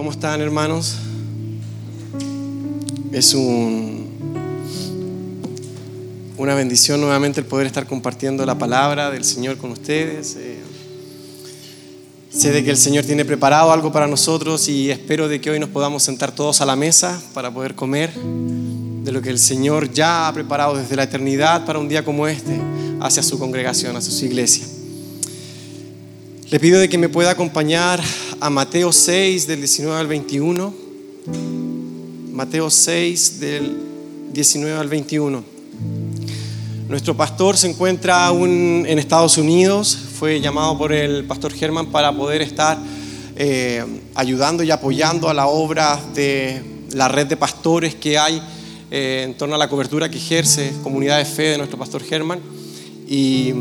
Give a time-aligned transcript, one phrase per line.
[0.00, 0.94] ¿Cómo están hermanos?
[3.12, 4.08] Es un,
[6.38, 10.36] una bendición nuevamente el poder estar compartiendo la palabra del Señor con ustedes.
[10.38, 10.56] Eh,
[12.30, 15.60] sé de que el Señor tiene preparado algo para nosotros y espero de que hoy
[15.60, 19.92] nos podamos sentar todos a la mesa para poder comer de lo que el Señor
[19.92, 22.58] ya ha preparado desde la eternidad para un día como este
[23.02, 24.64] hacia su congregación, hacia su iglesia.
[26.50, 28.02] Le pido de que me pueda acompañar
[28.40, 30.74] a Mateo 6 del 19 al 21.
[32.32, 33.76] Mateo 6 del
[34.32, 35.44] 19 al 21.
[36.88, 39.96] Nuestro pastor se encuentra aún en Estados Unidos.
[40.18, 42.78] Fue llamado por el pastor Germán para poder estar
[43.36, 48.42] eh, ayudando y apoyando a la obra de la red de pastores que hay
[48.90, 52.40] eh, en torno a la cobertura que ejerce Comunidad de Fe de nuestro pastor Germán.
[53.06, 53.52] Y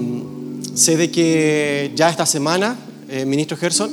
[0.80, 2.78] Sé de que ya esta semana,
[3.10, 3.92] eh, ministro Gerson,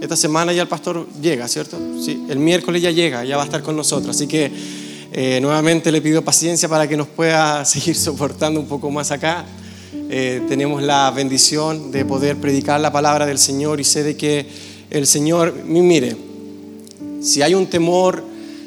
[0.00, 1.78] esta semana ya el pastor llega, ¿cierto?
[2.00, 4.14] Sí, el miércoles ya llega, ya va a estar con nosotros.
[4.14, 4.50] Así que
[5.12, 9.44] eh, nuevamente le pido paciencia para que nos pueda seguir soportando un poco más acá.
[10.10, 14.46] Eh, tenemos la bendición de poder predicar la palabra del Señor y sé de que
[14.90, 16.16] el Señor, mire,
[17.20, 18.24] si hay un temor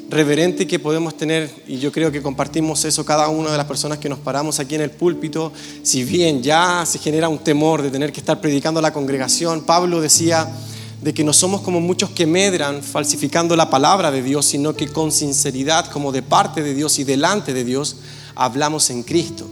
[0.08, 3.96] reverente que podemos tener, y yo creo que compartimos eso cada una de las personas
[3.98, 7.90] que nos paramos aquí en el púlpito, si bien ya se genera un temor de
[7.90, 10.48] tener que estar predicando a la congregación, Pablo decía
[11.02, 14.86] de que no somos como muchos que medran falsificando la palabra de Dios, sino que
[14.86, 17.96] con sinceridad, como de parte de Dios y delante de Dios,
[18.36, 19.46] hablamos en Cristo.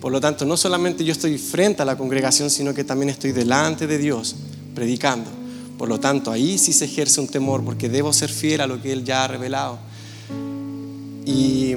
[0.00, 3.32] Por lo tanto, no solamente yo estoy frente a la congregación, sino que también estoy
[3.32, 4.34] delante de Dios
[4.74, 5.30] predicando.
[5.76, 8.80] Por lo tanto, ahí sí se ejerce un temor porque debo ser fiel a lo
[8.80, 9.78] que Él ya ha revelado.
[11.26, 11.74] Y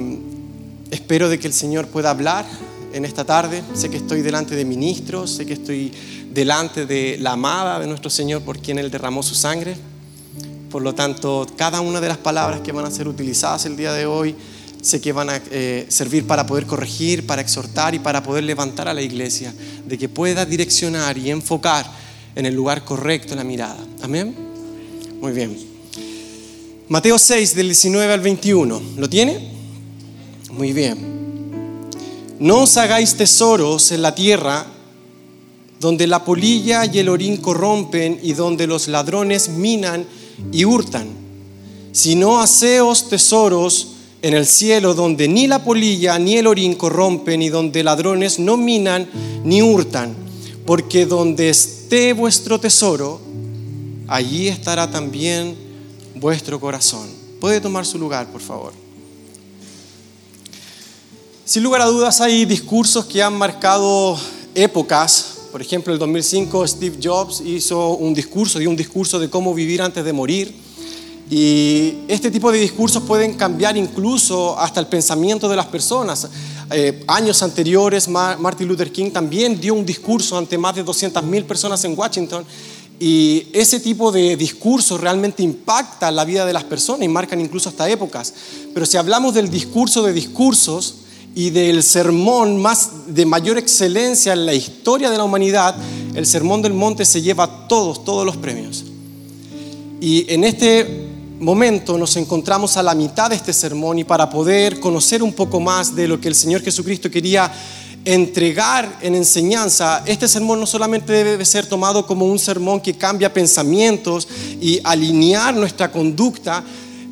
[0.90, 2.46] espero de que el Señor pueda hablar
[2.94, 3.62] en esta tarde.
[3.74, 5.92] Sé que estoy delante de ministros, sé que estoy
[6.32, 9.76] delante de la amada de nuestro Señor por quien Él derramó su sangre.
[10.70, 13.92] Por lo tanto, cada una de las palabras que van a ser utilizadas el día
[13.92, 14.34] de hoy,
[14.80, 18.88] sé que van a eh, servir para poder corregir, para exhortar y para poder levantar
[18.88, 19.52] a la iglesia,
[19.86, 21.86] de que pueda direccionar y enfocar
[22.34, 23.78] en el lugar correcto la mirada.
[24.02, 24.34] Amén.
[25.20, 25.56] Muy bien.
[26.88, 28.82] Mateo 6 del 19 al 21.
[28.96, 29.48] ¿Lo tiene?
[30.50, 31.13] Muy bien.
[32.38, 34.66] No os hagáis tesoros en la tierra
[35.80, 40.06] donde la polilla y el orín corrompen y donde los ladrones minan
[40.50, 41.08] y hurtan,
[41.92, 43.88] sino haceos tesoros
[44.22, 48.56] en el cielo donde ni la polilla ni el orín corrompen y donde ladrones no
[48.56, 49.08] minan
[49.44, 50.14] ni hurtan,
[50.64, 53.20] porque donde esté vuestro tesoro,
[54.08, 55.54] allí estará también
[56.14, 57.06] vuestro corazón.
[57.40, 58.83] Puede tomar su lugar, por favor.
[61.46, 64.18] Sin lugar a dudas hay discursos que han marcado
[64.54, 65.40] épocas.
[65.52, 69.52] Por ejemplo, en el 2005 Steve Jobs hizo un discurso, dio un discurso de cómo
[69.52, 70.54] vivir antes de morir.
[71.28, 76.26] Y este tipo de discursos pueden cambiar incluso hasta el pensamiento de las personas.
[76.70, 81.84] Eh, años anteriores, Martin Luther King también dio un discurso ante más de 200.000 personas
[81.84, 82.42] en Washington
[82.98, 87.68] y ese tipo de discurso realmente impacta la vida de las personas y marcan incluso
[87.68, 88.32] hasta épocas.
[88.72, 91.03] Pero si hablamos del discurso de discursos
[91.34, 95.74] y del sermón más de mayor excelencia en la historia de la humanidad,
[96.14, 98.84] el Sermón del Monte se lleva todos, todos los premios.
[100.00, 101.08] Y en este
[101.40, 105.58] momento nos encontramos a la mitad de este sermón y para poder conocer un poco
[105.58, 107.50] más de lo que el Señor Jesucristo quería
[108.04, 113.32] entregar en enseñanza, este sermón no solamente debe ser tomado como un sermón que cambia
[113.32, 114.28] pensamientos
[114.60, 116.62] y alinear nuestra conducta,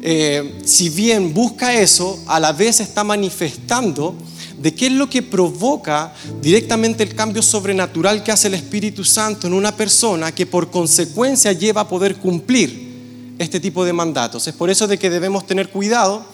[0.02, 4.16] eh, si bien busca eso, a la vez está manifestando
[4.58, 9.46] de qué es lo que provoca directamente el cambio sobrenatural que hace el Espíritu Santo
[9.46, 12.90] en una persona que por consecuencia lleva a poder cumplir
[13.38, 14.46] este tipo de mandatos.
[14.48, 16.24] Es por eso de que debemos tener cuidado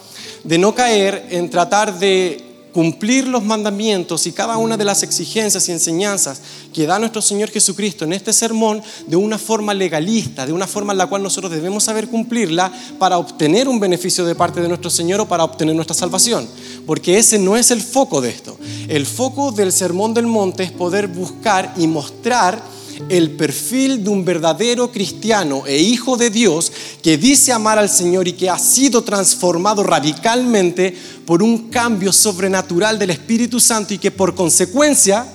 [0.45, 5.69] de no caer en tratar de cumplir los mandamientos y cada una de las exigencias
[5.69, 6.41] y enseñanzas
[6.73, 10.93] que da nuestro Señor Jesucristo en este sermón de una forma legalista, de una forma
[10.93, 14.91] en la cual nosotros debemos saber cumplirla para obtener un beneficio de parte de nuestro
[14.91, 16.49] Señor o para obtener nuestra salvación.
[16.87, 18.59] Porque ese no es el foco de esto.
[18.89, 22.78] El foco del sermón del monte es poder buscar y mostrar
[23.09, 26.73] el perfil de un verdadero cristiano e hijo de Dios
[27.03, 32.99] que dice amar al Señor y que ha sido transformado radicalmente por un cambio sobrenatural
[32.99, 35.27] del Espíritu Santo y que por consecuencia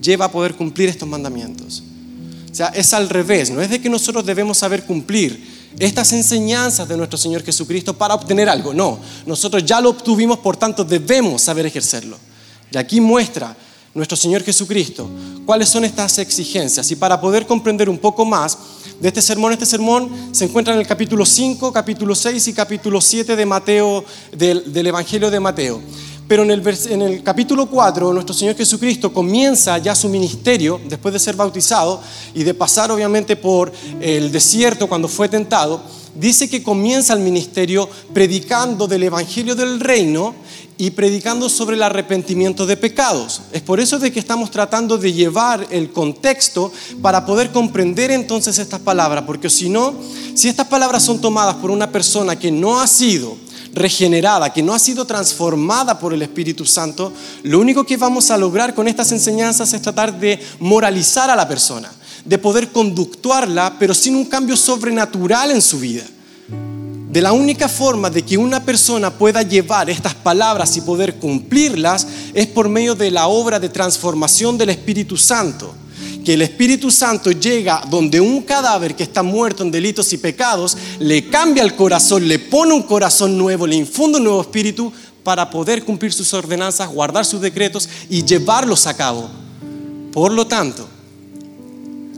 [0.00, 1.82] lleva a poder cumplir estos mandamientos.
[2.50, 6.88] O sea, es al revés, no es de que nosotros debemos saber cumplir estas enseñanzas
[6.88, 11.42] de nuestro Señor Jesucristo para obtener algo, no, nosotros ya lo obtuvimos, por tanto debemos
[11.42, 12.18] saber ejercerlo.
[12.72, 13.56] Y aquí muestra
[13.94, 15.08] nuestro Señor Jesucristo,
[15.44, 16.90] cuáles son estas exigencias.
[16.90, 18.56] Y para poder comprender un poco más
[19.00, 23.00] de este sermón, este sermón se encuentra en el capítulo 5, capítulo 6 y capítulo
[23.00, 24.04] 7 de Mateo,
[24.36, 25.80] del, Evangelio de Mateo.
[26.28, 31.12] Pero en el, en el, capítulo 4, nuestro Señor Jesucristo comienza ya su ministerio, después
[31.12, 32.00] de ser bautizado
[32.34, 35.82] y de pasar obviamente por el desierto cuando fue tentado,
[36.14, 40.34] dice que comienza el ministerio predicando del Evangelio del Reino
[40.80, 43.42] y predicando sobre el arrepentimiento de pecados.
[43.52, 46.72] Es por eso de que estamos tratando de llevar el contexto
[47.02, 49.92] para poder comprender entonces estas palabras, porque si no,
[50.32, 53.36] si estas palabras son tomadas por una persona que no ha sido
[53.74, 57.12] regenerada, que no ha sido transformada por el Espíritu Santo,
[57.42, 61.46] lo único que vamos a lograr con estas enseñanzas es tratar de moralizar a la
[61.46, 61.92] persona,
[62.24, 66.04] de poder conductuarla, pero sin un cambio sobrenatural en su vida
[67.10, 72.06] de la única forma de que una persona pueda llevar estas palabras y poder cumplirlas
[72.32, 75.74] es por medio de la obra de transformación del Espíritu Santo.
[76.24, 80.76] Que el Espíritu Santo llega donde un cadáver que está muerto en delitos y pecados,
[81.00, 84.92] le cambia el corazón, le pone un corazón nuevo, le infunde un nuevo espíritu
[85.24, 89.28] para poder cumplir sus ordenanzas, guardar sus decretos y llevarlos a cabo.
[90.12, 90.86] Por lo tanto,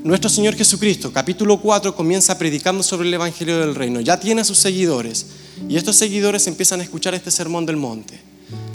[0.04, 4.00] nuestro Señor Jesucristo, capítulo 4, comienza predicando sobre el Evangelio del Reino.
[4.00, 5.26] Ya tiene a sus seguidores
[5.68, 8.18] y estos seguidores empiezan a escuchar este sermón del monte.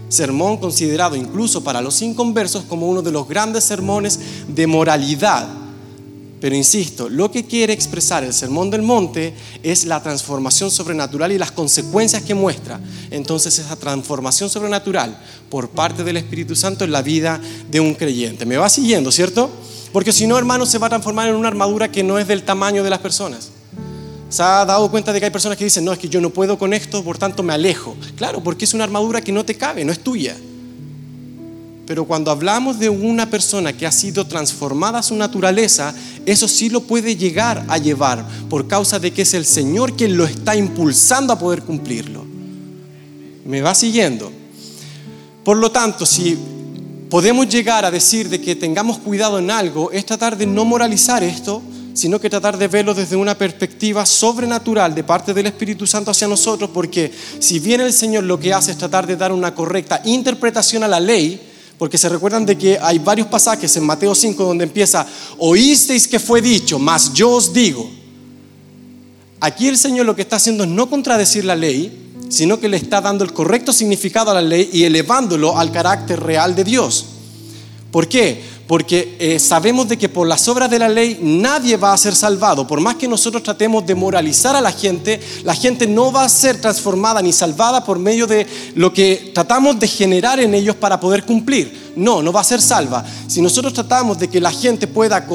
[0.08, 5.50] Sermón considerado incluso para los inconversos como uno de los grandes sermones de moralidad.
[6.40, 9.34] Pero insisto, lo que quiere expresar el sermón del monte
[9.64, 12.80] es la transformación sobrenatural y las consecuencias que muestra.
[13.12, 15.20] Entonces esa transformación sobrenatural
[15.50, 18.46] por parte del Espíritu Santo en la vida de un creyente.
[18.46, 19.50] ¿Me va siguiendo, cierto?
[19.92, 22.44] Porque si no, hermano, se va a transformar en una armadura que no es del
[22.44, 23.50] tamaño de las personas.
[24.30, 26.30] ¿Se ha dado cuenta de que hay personas que dicen, no, es que yo no
[26.30, 27.96] puedo con esto, por tanto me alejo?
[28.18, 30.36] Claro, porque es una armadura que no te cabe, no es tuya.
[31.86, 35.96] Pero cuando hablamos de una persona que ha sido transformada a su naturaleza,
[36.26, 40.18] eso sí lo puede llegar a llevar por causa de que es el Señor quien
[40.18, 42.26] lo está impulsando a poder cumplirlo.
[43.46, 44.30] ¿Me va siguiendo?
[45.46, 46.38] Por lo tanto, si
[47.10, 51.24] podemos llegar a decir de que tengamos cuidado en algo es tratar de no moralizar
[51.24, 51.62] esto,
[51.94, 56.28] sino que tratar de verlo desde una perspectiva sobrenatural de parte del Espíritu Santo hacia
[56.28, 60.02] nosotros, porque si bien el Señor lo que hace es tratar de dar una correcta
[60.06, 61.42] interpretación a la ley,
[61.78, 65.08] porque se recuerdan de que hay varios pasajes en Mateo 5 donde empieza,
[65.38, 67.90] oísteis que fue dicho, mas yo os digo.
[69.40, 72.78] Aquí el Señor lo que está haciendo es no contradecir la ley, sino que le
[72.78, 77.06] está dando el correcto significado a la ley y elevándolo al carácter real de Dios.
[77.92, 78.58] ¿Por qué?
[78.68, 82.14] Porque eh, sabemos de que por las obras de la ley nadie va a ser
[82.14, 82.68] salvado.
[82.68, 86.30] Por más que nosotros tratemos de moralizar a la gente, la gente no va a
[86.30, 88.46] ser transformada ni salvada por medio de
[88.76, 91.94] lo que tratamos de generar en ellos para poder cumplir.
[91.96, 93.06] No, no va a ser salva.
[93.28, 95.26] Si nosotros tratamos de que la gente pueda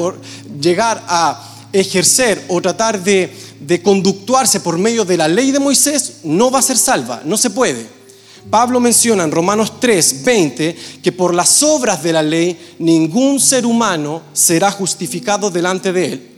[0.61, 6.51] llegar a ejercer o tratar de conductuarse por medio de la ley de Moisés no
[6.51, 8.03] va a ser salva, no se puede.
[8.49, 13.65] Pablo menciona en Romanos 3, 20 que por las obras de la ley ningún ser
[13.65, 16.29] humano será justificado delante de él,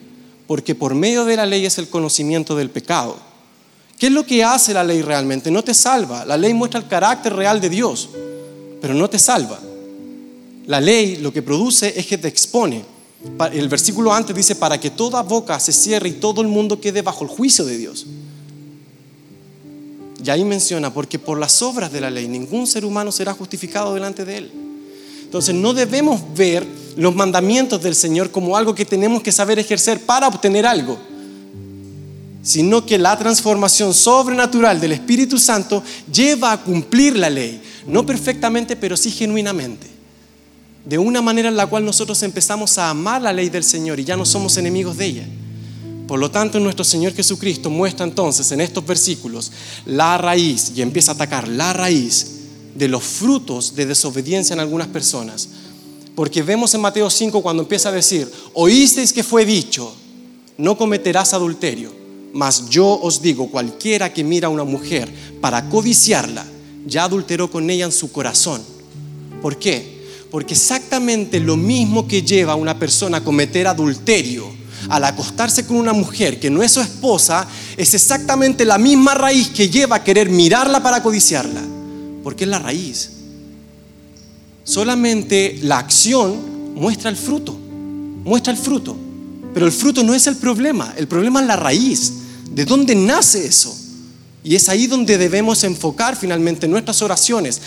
[0.48, 3.18] porque por medio de la ley es el conocimiento del pecado.
[3.98, 5.50] ¿Qué es lo que hace la ley realmente?
[5.50, 6.26] No te salva.
[6.26, 8.10] La ley muestra el carácter real de Dios,
[8.82, 9.60] pero no te salva.
[10.68, 12.84] La ley lo que produce es que te expone.
[13.52, 17.02] El versículo antes dice, para que toda boca se cierre y todo el mundo quede
[17.02, 18.06] bajo el juicio de Dios.
[20.24, 23.94] Y ahí menciona, porque por las obras de la ley ningún ser humano será justificado
[23.94, 24.52] delante de él.
[25.24, 30.06] Entonces no debemos ver los mandamientos del Señor como algo que tenemos que saber ejercer
[30.06, 30.98] para obtener algo,
[32.42, 38.78] sino que la transformación sobrenatural del Espíritu Santo lleva a cumplir la ley, no perfectamente,
[38.78, 39.95] pero sí genuinamente
[40.86, 44.06] de una manera en la cual nosotros empezamos a amar la ley del Señor y
[44.06, 45.28] ya no somos enemigos de ella.
[46.08, 49.52] Por lo tanto, nuestro Señor Jesucristo muestra entonces en estos versículos
[49.86, 52.28] la raíz y empieza a atacar la raíz
[52.76, 55.50] de los frutos de desobediencia en algunas personas.
[56.16, 59.94] Porque vemos en Mateo 5 cuando empieza a decir, oísteis que fue dicho,
[60.58, 61.92] no cometerás adulterio,
[62.34, 65.12] mas yo os digo, cualquiera que mira a una mujer
[65.42, 66.46] para codiciarla,
[66.86, 68.62] ya adulteró con ella en su corazón.
[69.42, 69.95] ¿Por qué?
[70.32, 74.46] Porque exactamente lo mismo que lleva a una persona a cometer adulterio,
[74.90, 79.50] al acostarse con una mujer que no es su esposa, es exactamente la misma raíz
[79.50, 81.62] que lleva a querer mirarla para codiciarla.
[82.24, 83.12] Porque es la raíz.
[84.64, 87.58] Solamente la acción muestra el fruto,
[88.24, 88.98] muestra el fruto.
[89.54, 92.14] Pero el fruto no es el problema, el problema es la raíz.
[92.52, 93.76] ¿De dónde nace eso?
[94.44, 97.62] Y es ahí donde debemos enfocar finalmente nuestras oraciones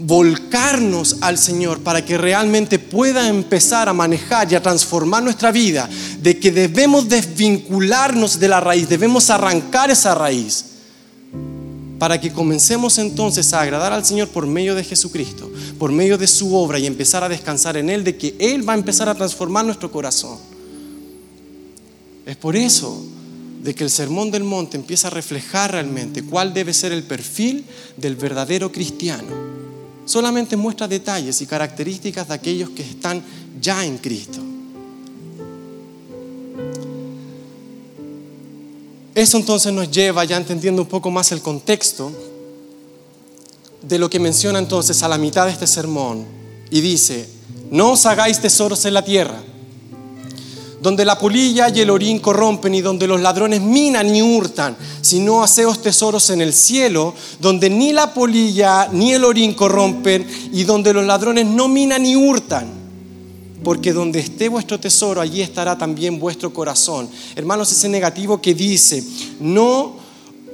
[0.00, 5.88] volcarnos al Señor para que realmente pueda empezar a manejar y a transformar nuestra vida,
[6.20, 10.64] de que debemos desvincularnos de la raíz, debemos arrancar esa raíz,
[11.98, 16.26] para que comencemos entonces a agradar al Señor por medio de Jesucristo, por medio de
[16.26, 19.14] su obra y empezar a descansar en Él, de que Él va a empezar a
[19.14, 20.38] transformar nuestro corazón.
[22.24, 23.04] Es por eso
[23.62, 27.66] de que el Sermón del Monte empieza a reflejar realmente cuál debe ser el perfil
[27.98, 29.59] del verdadero cristiano.
[30.10, 33.22] Solamente muestra detalles y características de aquellos que están
[33.60, 34.40] ya en Cristo.
[39.14, 42.10] Eso entonces nos lleva, ya entendiendo un poco más el contexto,
[43.82, 46.26] de lo que menciona entonces a la mitad de este sermón.
[46.72, 47.28] Y dice,
[47.70, 49.40] no os hagáis tesoros en la tierra
[50.80, 55.42] donde la polilla y el orín corrompen y donde los ladrones minan y hurtan, sino
[55.42, 60.92] haceos tesoros en el cielo, donde ni la polilla ni el orín corrompen y donde
[60.92, 62.80] los ladrones no minan ni hurtan.
[63.62, 67.10] Porque donde esté vuestro tesoro, allí estará también vuestro corazón.
[67.36, 69.04] Hermanos, ese negativo que dice,
[69.38, 69.96] no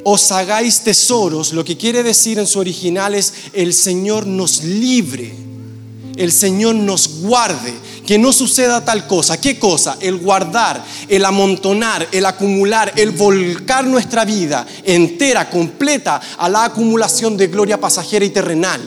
[0.02, 5.45] os hagáis tesoros, lo que quiere decir en su original es, el Señor nos libre,
[6.16, 7.74] el Señor nos guarde,
[8.06, 9.40] que no suceda tal cosa.
[9.40, 9.96] ¿Qué cosa?
[10.00, 17.36] El guardar, el amontonar, el acumular, el volcar nuestra vida entera, completa a la acumulación
[17.36, 18.80] de gloria pasajera y terrenal.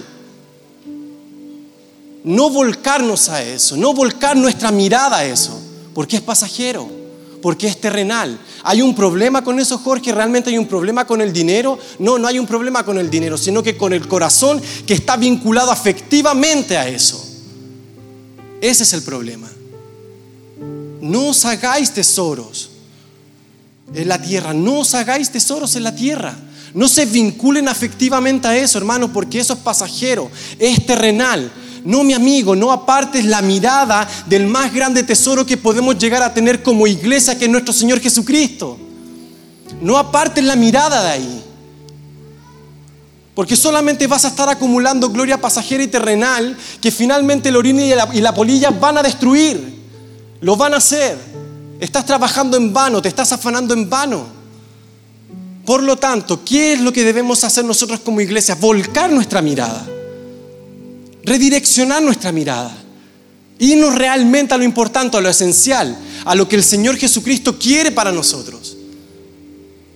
[2.23, 5.59] No volcarnos a eso, no volcar nuestra mirada a eso,
[5.93, 6.98] porque es pasajero,
[7.41, 8.39] porque es terrenal.
[8.63, 10.11] ¿Hay un problema con eso, Jorge?
[10.11, 11.79] ¿Realmente hay un problema con el dinero?
[11.99, 15.17] No, no hay un problema con el dinero, sino que con el corazón que está
[15.17, 17.25] vinculado afectivamente a eso.
[18.61, 19.49] Ese es el problema.
[21.01, 22.69] No os hagáis tesoros
[23.93, 26.37] en la tierra, no os hagáis tesoros en la tierra.
[26.73, 30.29] No se vinculen afectivamente a eso, hermanos, porque eso es pasajero,
[30.59, 31.51] es terrenal.
[31.85, 36.33] No, mi amigo, no apartes la mirada del más grande tesoro que podemos llegar a
[36.33, 38.77] tener como iglesia, que es nuestro Señor Jesucristo.
[39.81, 41.43] No apartes la mirada de ahí.
[43.33, 47.81] Porque solamente vas a estar acumulando gloria pasajera y terrenal que finalmente el orina
[48.13, 49.79] y la, polilla van a destruir.
[50.41, 51.17] Lo van a hacer.
[51.79, 54.25] Estás trabajando en vano, te estás afanando en vano.
[55.65, 58.55] Por lo tanto, ¿qué es lo que debemos hacer nosotros como iglesia?
[58.55, 59.87] Volcar nuestra mirada.
[61.23, 62.75] Redireccionar nuestra mirada.
[63.59, 67.91] Irnos realmente a lo importante, a lo esencial, a lo que el Señor Jesucristo quiere
[67.91, 68.77] para nosotros.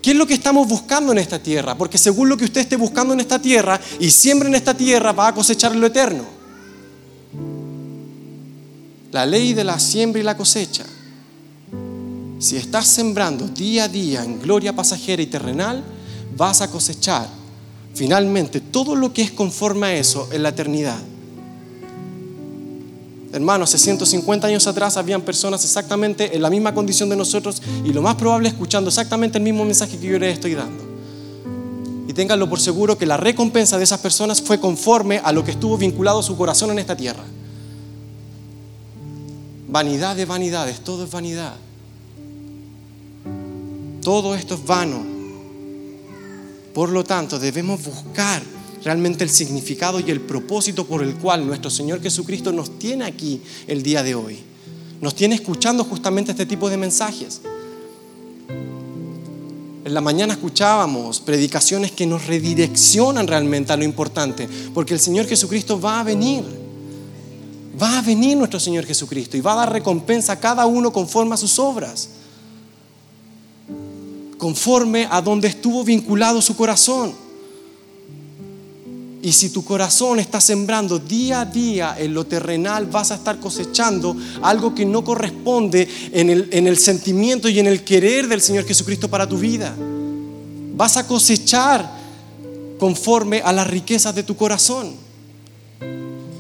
[0.02, 1.78] ¿Qué es lo que estamos buscando en esta tierra?
[1.78, 5.14] Porque según lo que usted esté buscando en esta tierra y siembra en esta tierra,
[5.14, 6.26] va a cosechar lo eterno.
[9.14, 10.84] La ley de la siembra y la cosecha.
[12.40, 15.82] Si estás sembrando día a día en gloria pasajera y terrenal,
[16.36, 17.30] vas a cosechar
[17.94, 21.00] finalmente todo lo que es conforme a eso en la eternidad.
[23.34, 27.92] Hermanos, hace 150 años atrás habían personas exactamente en la misma condición de nosotros y
[27.92, 30.84] lo más probable escuchando exactamente el mismo mensaje que yo les estoy dando.
[32.08, 35.50] Y ténganlo por seguro que la recompensa de esas personas fue conforme a lo que
[35.50, 37.24] estuvo vinculado su corazón en esta tierra.
[39.68, 41.56] Vanidad de vanidades, todo es vanidad.
[44.04, 45.04] Todo esto es vano.
[46.72, 48.44] Por lo tanto, debemos buscar
[48.84, 53.42] realmente el significado y el propósito por el cual nuestro Señor Jesucristo nos tiene aquí
[53.68, 54.40] el día de hoy.
[55.02, 57.42] Nos tiene escuchando justamente este tipo de mensajes.
[59.86, 65.28] En la mañana escuchábamos predicaciones que nos redireccionan realmente a lo importante, porque el Señor
[65.28, 66.44] Jesucristo va a venir.
[67.82, 71.34] Va a venir nuestro Señor Jesucristo y va a dar recompensa a cada uno conforme
[71.34, 72.10] a sus obras,
[74.38, 77.23] conforme a donde estuvo vinculado su corazón.
[79.24, 83.40] Y si tu corazón está sembrando día a día en lo terrenal, vas a estar
[83.40, 88.42] cosechando algo que no corresponde en el, en el sentimiento y en el querer del
[88.42, 89.74] Señor Jesucristo para tu vida.
[90.76, 91.90] Vas a cosechar
[92.78, 94.94] conforme a las riquezas de tu corazón.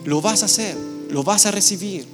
[0.03, 0.75] Lo vas a hacer,
[1.09, 2.12] lo vas a recibir.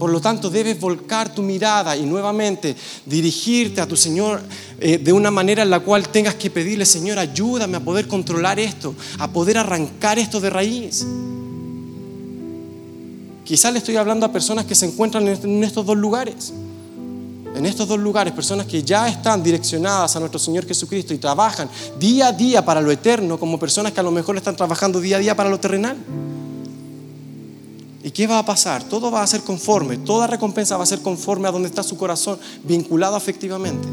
[0.00, 4.40] Por lo tanto, debes volcar tu mirada y nuevamente dirigirte a tu Señor
[4.80, 8.58] eh, de una manera en la cual tengas que pedirle, Señor, ayúdame a poder controlar
[8.58, 11.06] esto, a poder arrancar esto de raíz.
[13.44, 16.54] Quizás le estoy hablando a personas que se encuentran en estos dos lugares.
[17.54, 21.68] En estos dos lugares, personas que ya están direccionadas a nuestro Señor Jesucristo y trabajan
[21.98, 25.18] día a día para lo eterno, como personas que a lo mejor están trabajando día
[25.18, 25.98] a día para lo terrenal.
[28.02, 28.84] ¿Y qué va a pasar?
[28.84, 31.96] Todo va a ser conforme, toda recompensa va a ser conforme a donde está su
[31.96, 33.86] corazón vinculado afectivamente.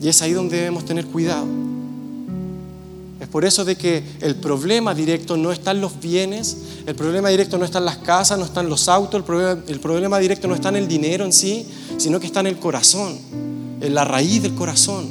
[0.00, 1.46] Y es ahí donde debemos tener cuidado.
[3.20, 7.28] Es por eso de que el problema directo no está en los bienes, el problema
[7.28, 10.18] directo no está en las casas, no está en los autos, el problema, el problema
[10.18, 11.66] directo no está en el dinero en sí,
[11.98, 13.16] sino que está en el corazón,
[13.80, 15.08] en la raíz del corazón.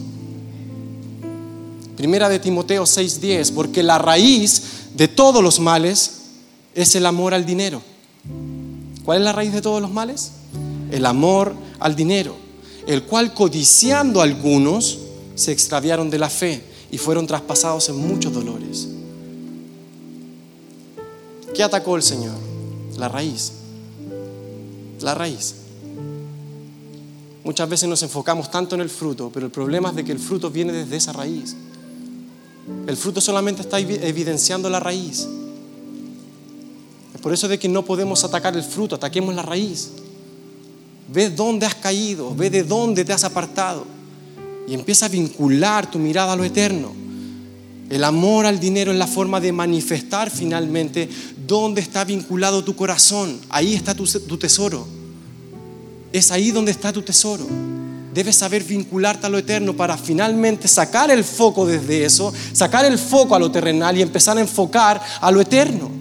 [1.96, 4.64] Primera de Timoteo 6:10, porque la raíz
[4.96, 6.21] de todos los males
[6.76, 7.82] es el amor al dinero.
[9.04, 10.32] ¿Cuál es la raíz de todos los males?
[10.92, 12.36] El amor al dinero,
[12.88, 15.00] el cual codiciando algunos
[15.36, 16.62] se extraviaron de la fe
[16.92, 18.90] y fueron traspasados en muchos dolores.
[21.54, 22.36] ¿Qué atacó el Señor?
[22.98, 23.54] La raíz.
[25.02, 25.56] La raíz.
[27.44, 30.20] Muchas veces nos enfocamos tanto en el fruto, pero el problema es de que el
[30.20, 31.56] fruto viene desde esa raíz.
[32.86, 35.28] El fruto solamente está evidenciando la raíz.
[37.22, 39.92] Por eso de que no podemos atacar el fruto, ataquemos la raíz.
[41.08, 43.86] Ve dónde has caído, ve de dónde te has apartado
[44.68, 46.94] y empieza a vincular tu mirada a lo eterno.
[47.90, 51.10] El amor al dinero es la forma de manifestar finalmente
[51.46, 53.38] dónde está vinculado tu corazón.
[53.50, 54.06] Ahí está tu,
[54.38, 54.88] tesoro.
[56.14, 57.46] Es ahí donde está tu tesoro.
[58.14, 62.98] Debes saber vincularte a lo eterno para finalmente sacar el foco desde eso, sacar el
[62.98, 65.92] foco a lo terrenal y empezar a enfocar a lo eterno.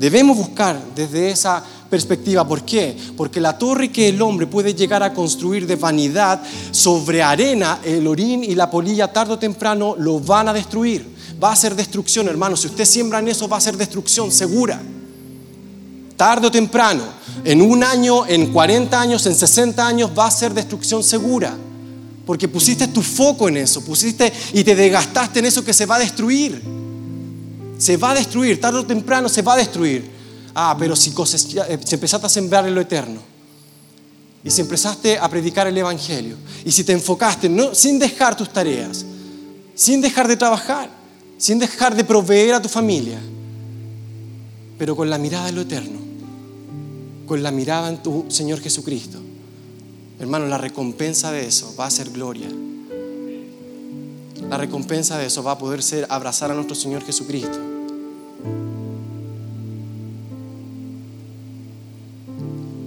[0.00, 2.48] Debemos buscar desde esa perspectiva.
[2.48, 2.96] ¿Por qué?
[3.18, 6.40] Porque la torre que el hombre puede llegar a construir de vanidad
[6.70, 11.06] sobre arena, el orín y la polilla tarde o temprano lo van a destruir.
[11.42, 12.56] Va a ser destrucción, hermano.
[12.56, 14.80] Si usted siembra en eso, va a ser destrucción segura.
[16.16, 17.02] Tarde o temprano,
[17.44, 21.54] en un año, en 40 años, en 60 años, va a ser destrucción segura.
[22.24, 25.96] Porque pusiste tu foco en eso, pusiste y te desgastaste en eso que se va
[25.96, 26.80] a destruir.
[27.80, 30.04] Se va a destruir, tarde o temprano se va a destruir.
[30.54, 33.22] Ah, pero si, eh, si empezaste a sembrar en lo eterno
[34.44, 38.52] y si empezaste a predicar el Evangelio y si te enfocaste no, sin dejar tus
[38.52, 39.06] tareas,
[39.74, 40.90] sin dejar de trabajar,
[41.38, 43.18] sin dejar de proveer a tu familia,
[44.76, 46.00] pero con la mirada en lo eterno,
[47.26, 49.18] con la mirada en tu Señor Jesucristo.
[50.18, 52.48] Hermano, la recompensa de eso va a ser gloria.
[54.50, 57.56] La recompensa de eso va a poder ser abrazar a nuestro Señor Jesucristo.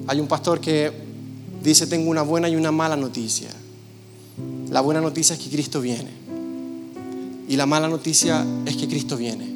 [0.07, 0.91] Hay un pastor que
[1.63, 3.47] dice, tengo una buena y una mala noticia.
[4.71, 6.11] La buena noticia es que Cristo viene.
[7.47, 9.47] Y la mala noticia es que Cristo viene.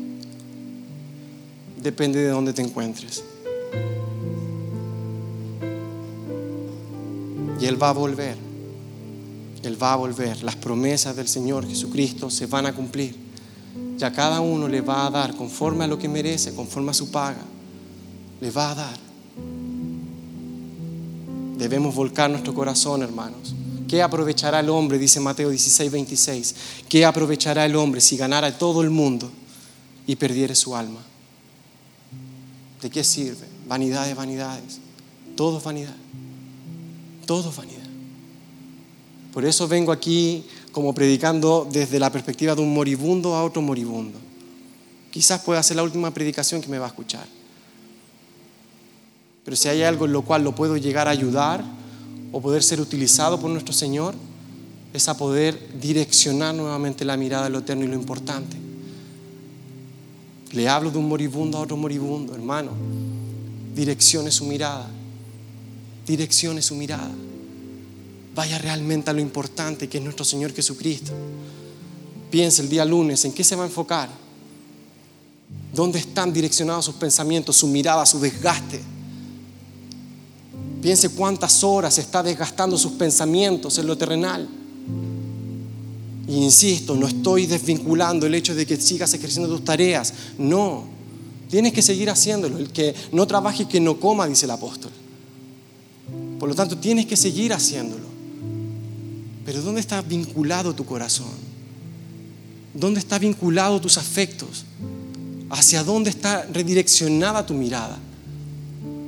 [1.82, 3.22] Depende de dónde te encuentres.
[7.60, 8.47] Y Él va a volver.
[9.68, 10.44] Él va a volver.
[10.44, 13.16] Las promesas del Señor Jesucristo se van a cumplir.
[14.00, 16.94] Y a cada uno le va a dar conforme a lo que merece, conforme a
[16.94, 17.44] su paga.
[18.40, 18.98] Le va a dar.
[21.58, 23.56] Debemos volcar nuestro corazón, hermanos.
[23.88, 24.98] ¿Qué aprovechará el hombre?
[25.00, 26.56] Dice Mateo 16, 26.
[26.88, 29.30] ¿Qué aprovechará el hombre si ganara todo el mundo
[30.06, 31.00] y perdiere su alma?
[32.82, 33.48] ¿De qué sirve?
[33.68, 34.80] Vanidad de vanidades.
[35.36, 35.96] Todo es vanidad.
[37.26, 37.77] Todo es vanidad.
[39.38, 44.18] Por eso vengo aquí como predicando desde la perspectiva de un moribundo a otro moribundo.
[45.12, 47.28] Quizás pueda ser la última predicación que me va a escuchar.
[49.46, 51.64] Pero si hay algo en lo cual lo puedo llegar a ayudar
[52.32, 54.16] o poder ser utilizado por nuestro Señor,
[54.92, 58.58] es a poder direccionar nuevamente la mirada a lo eterno y lo importante.
[60.52, 62.72] Le hablo de un moribundo a otro moribundo, hermano.
[63.76, 64.90] Direccione su mirada.
[66.08, 67.12] Direccione su mirada.
[68.38, 71.12] Vaya realmente a lo importante que es nuestro Señor Jesucristo.
[72.30, 74.10] Piense el día lunes en qué se va a enfocar.
[75.74, 78.80] ¿Dónde están direccionados sus pensamientos, su mirada, su desgaste?
[80.84, 84.48] Piense cuántas horas está desgastando sus pensamientos en lo terrenal.
[86.28, 90.14] Y insisto, no estoy desvinculando el hecho de que sigas ejerciendo tus tareas.
[90.38, 90.84] No,
[91.50, 92.60] tienes que seguir haciéndolo.
[92.60, 94.92] El que no trabaje que no coma, dice el apóstol.
[96.38, 98.17] Por lo tanto, tienes que seguir haciéndolo.
[99.48, 101.32] Pero ¿dónde está vinculado tu corazón?
[102.74, 104.66] ¿Dónde está vinculado tus afectos?
[105.50, 107.98] ¿Hacia dónde está redireccionada tu mirada?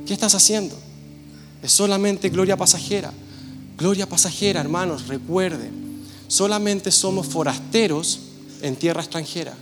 [0.06, 0.74] ¿Qué estás haciendo?
[1.62, 3.12] Es solamente gloria pasajera.
[3.76, 6.06] Gloria pasajera, hermanos, recuerden.
[6.26, 8.20] Solamente somos forasteros
[8.62, 9.54] en tierra extranjera.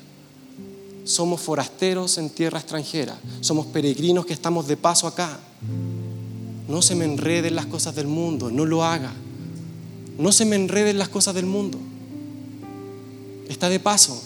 [1.03, 3.19] Somos forasteros en tierra extranjera.
[3.41, 5.41] Somos peregrinos que estamos de paso acá.
[6.69, 9.13] No se me enreden las cosas del mundo, no lo haga.
[10.19, 11.79] No se me enreden las cosas del mundo.
[13.49, 14.21] Está de paso.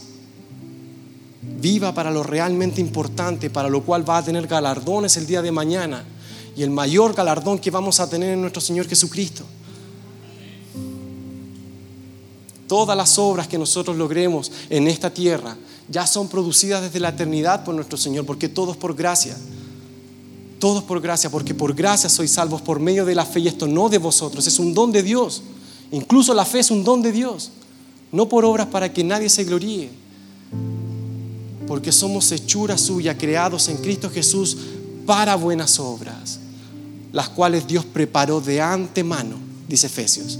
[1.60, 5.52] Viva para lo realmente importante, para lo cual va a tener galardones el día de
[5.52, 6.04] mañana
[6.56, 9.44] y el mayor galardón que vamos a tener en nuestro Señor Jesucristo.
[12.72, 15.58] todas las obras que nosotros logremos en esta tierra
[15.90, 19.36] ya son producidas desde la eternidad por nuestro Señor, porque todo es por gracia.
[20.58, 23.66] Todos por gracia, porque por gracia sois salvos por medio de la fe y esto
[23.66, 25.42] no de vosotros, es un don de Dios.
[25.92, 27.50] Incluso la fe es un don de Dios,
[28.10, 29.90] no por obras para que nadie se gloríe,
[31.68, 34.56] porque somos hechura suya, creados en Cristo Jesús
[35.06, 36.40] para buenas obras,
[37.12, 39.36] las cuales Dios preparó de antemano,
[39.68, 40.38] dice Efesios,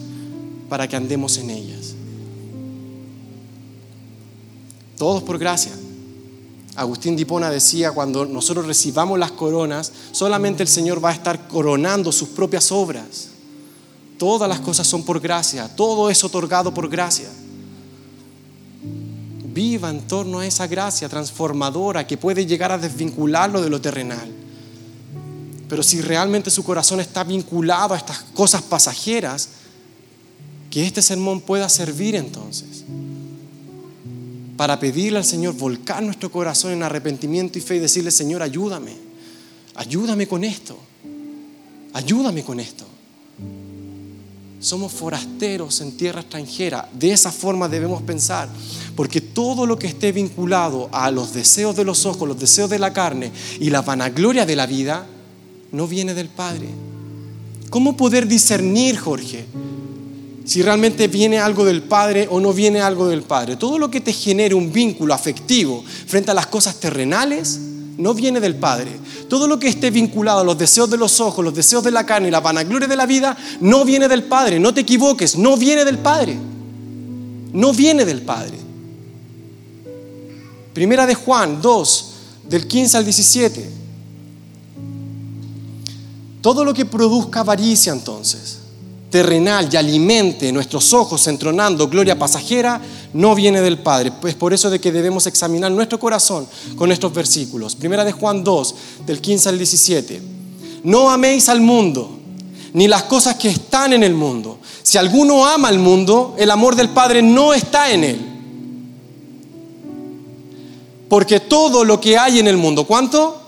[0.70, 1.94] para que andemos en ellas.
[4.96, 5.72] Todos por gracia.
[6.76, 12.10] Agustín Dipona decía, cuando nosotros recibamos las coronas, solamente el Señor va a estar coronando
[12.10, 13.31] sus propias obras.
[14.22, 17.28] Todas las cosas son por gracia, todo es otorgado por gracia.
[19.52, 24.30] Viva en torno a esa gracia transformadora que puede llegar a desvincularlo de lo terrenal.
[25.68, 29.48] Pero si realmente su corazón está vinculado a estas cosas pasajeras,
[30.70, 32.84] que este sermón pueda servir entonces
[34.56, 38.94] para pedirle al Señor volcar nuestro corazón en arrepentimiento y fe y decirle, Señor, ayúdame,
[39.74, 40.78] ayúdame con esto,
[41.92, 42.91] ayúdame con esto.
[44.62, 48.48] Somos forasteros en tierra extranjera, de esa forma debemos pensar,
[48.94, 52.78] porque todo lo que esté vinculado a los deseos de los ojos, los deseos de
[52.78, 55.04] la carne y la vanagloria de la vida,
[55.72, 56.68] no viene del Padre.
[57.70, 59.46] ¿Cómo poder discernir, Jorge?
[60.44, 63.54] si realmente viene algo del Padre o no viene algo del Padre.
[63.56, 67.60] Todo lo que te genere un vínculo afectivo frente a las cosas terrenales
[67.98, 68.98] no viene del Padre.
[69.28, 72.06] Todo lo que esté vinculado a los deseos de los ojos, los deseos de la
[72.06, 74.58] carne y la vanagloria de la vida no viene del Padre.
[74.58, 76.38] No te equivoques, no viene del Padre.
[77.52, 78.58] No viene del Padre.
[80.72, 82.12] Primera de Juan 2,
[82.48, 83.70] del 15 al 17.
[86.40, 88.62] Todo lo que produzca avaricia entonces
[89.12, 92.80] terrenal y alimente nuestros ojos entronando gloria pasajera,
[93.12, 94.12] no viene del Padre.
[94.20, 96.46] Pues por eso de que debemos examinar nuestro corazón
[96.76, 97.76] con estos versículos.
[97.76, 98.74] Primera de Juan 2,
[99.06, 100.22] del 15 al 17.
[100.84, 102.18] No améis al mundo,
[102.72, 104.58] ni las cosas que están en el mundo.
[104.82, 108.28] Si alguno ama al mundo, el amor del Padre no está en él.
[111.08, 113.38] Porque todo lo que hay en el mundo, ¿cuánto?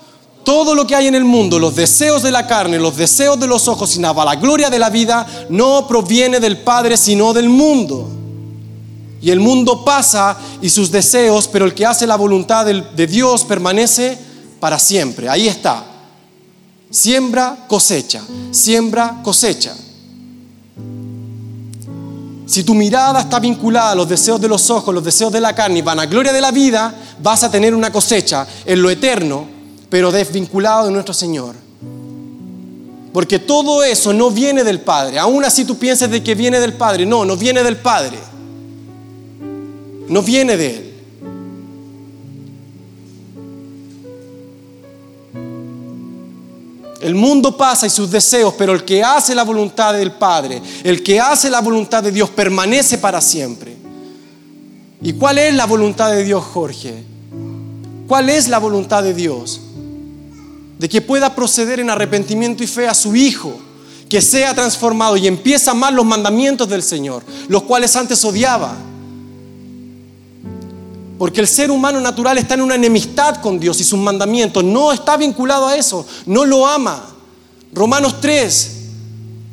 [0.44, 3.46] todo lo que hay en el mundo, los deseos de la carne, los deseos de
[3.46, 8.24] los ojos y la gloria de la vida, no proviene del Padre, sino del mundo.
[9.25, 13.43] Y el mundo pasa y sus deseos, pero el que hace la voluntad de Dios
[13.45, 14.19] permanece
[14.61, 15.31] para siempre.
[15.31, 15.83] Ahí está.
[16.91, 18.21] Siembra, cosecha.
[18.51, 19.75] Siembra, cosecha.
[22.45, 25.55] Si tu mirada está vinculada a los deseos de los ojos, los deseos de la
[25.55, 29.47] carne y vanagloria de la vida, vas a tener una cosecha en lo eterno
[29.89, 31.55] pero desvinculado de nuestro Señor.
[33.11, 35.19] Porque todo eso no viene del Padre.
[35.19, 37.07] Aún así tú piensas de que viene del Padre.
[37.07, 38.19] No, no viene del Padre.
[40.09, 40.90] No viene de Él.
[47.01, 51.03] El mundo pasa y sus deseos, pero el que hace la voluntad del Padre, el
[51.03, 53.77] que hace la voluntad de Dios, permanece para siempre.
[55.03, 57.05] ¿Y cuál es la voluntad de Dios, Jorge?
[58.09, 59.61] ¿Cuál es la voluntad de Dios?
[60.79, 63.55] de que pueda proceder en arrepentimiento y fe a su Hijo,
[64.09, 68.77] que sea transformado y empieza a amar los mandamientos del Señor, los cuales antes odiaba.
[71.18, 74.64] Porque el ser humano natural está en una enemistad con Dios y sus mandamientos.
[74.64, 77.05] No está vinculado a eso, no lo ama.
[77.72, 78.70] Romanos 3,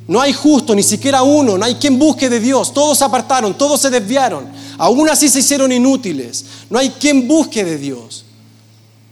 [0.07, 2.73] no hay justo, ni siquiera uno, no hay quien busque de Dios.
[2.73, 4.45] Todos se apartaron, todos se desviaron.
[4.77, 6.45] Aún así se hicieron inútiles.
[6.69, 8.25] No hay quien busque de Dios.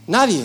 [0.08, 0.44] Nadie.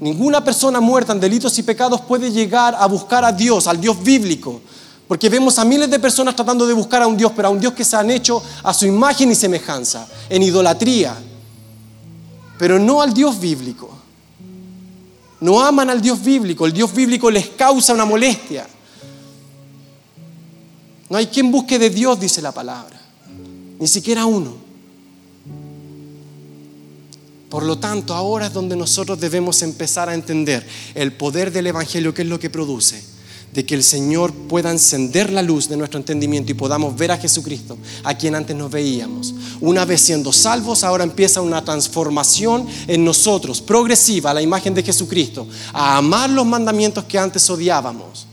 [0.00, 4.02] Ninguna persona muerta en delitos y pecados puede llegar a buscar a Dios, al Dios
[4.02, 4.60] bíblico.
[5.08, 7.60] Porque vemos a miles de personas tratando de buscar a un Dios, pero a un
[7.60, 11.16] Dios que se han hecho a su imagen y semejanza, en idolatría.
[12.58, 13.90] Pero no al Dios bíblico.
[15.40, 16.66] No aman al Dios bíblico.
[16.66, 18.66] El Dios bíblico les causa una molestia.
[21.10, 22.98] No hay quien busque de Dios, dice la palabra.
[23.78, 24.62] Ni siquiera uno.
[27.50, 32.14] Por lo tanto, ahora es donde nosotros debemos empezar a entender el poder del Evangelio,
[32.14, 33.04] que es lo que produce,
[33.52, 37.18] de que el Señor pueda encender la luz de nuestro entendimiento y podamos ver a
[37.18, 39.34] Jesucristo, a quien antes nos veíamos.
[39.60, 44.82] Una vez siendo salvos, ahora empieza una transformación en nosotros, progresiva, a la imagen de
[44.82, 48.26] Jesucristo, a amar los mandamientos que antes odiábamos.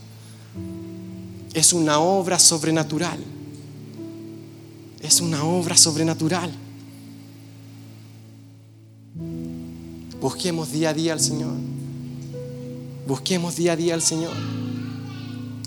[1.52, 3.18] Es una obra sobrenatural.
[5.02, 6.50] Es una obra sobrenatural.
[10.20, 11.54] Busquemos día a día al Señor.
[13.06, 14.69] Busquemos día a día al Señor.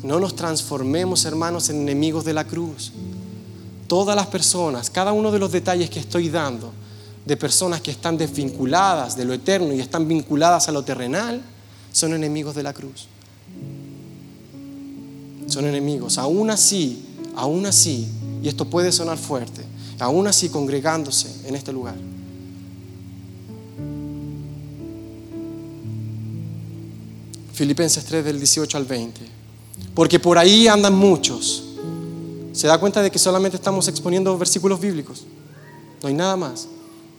[0.03, 2.91] No nos transformemos, hermanos, en enemigos de la cruz.
[3.87, 6.71] todas las personas, cada uno de los detalles que estoy dando,
[7.25, 11.41] de personas que están desvinculadas de lo eterno y están vinculadas a lo terrenal,
[11.91, 13.07] son enemigos de la cruz.
[15.47, 16.17] Son enemigos.
[16.17, 18.07] Aún así, aún así,
[18.41, 19.63] y esto puede sonar fuerte,
[19.99, 21.95] aún así congregándose en este lugar.
[27.53, 29.42] Filipenses 3 del 18 al 20.
[29.93, 31.63] Porque por ahí andan muchos.
[32.53, 35.23] ¿Se da cuenta de que solamente estamos exponiendo versículos bíblicos?
[36.01, 36.67] No hay nada más.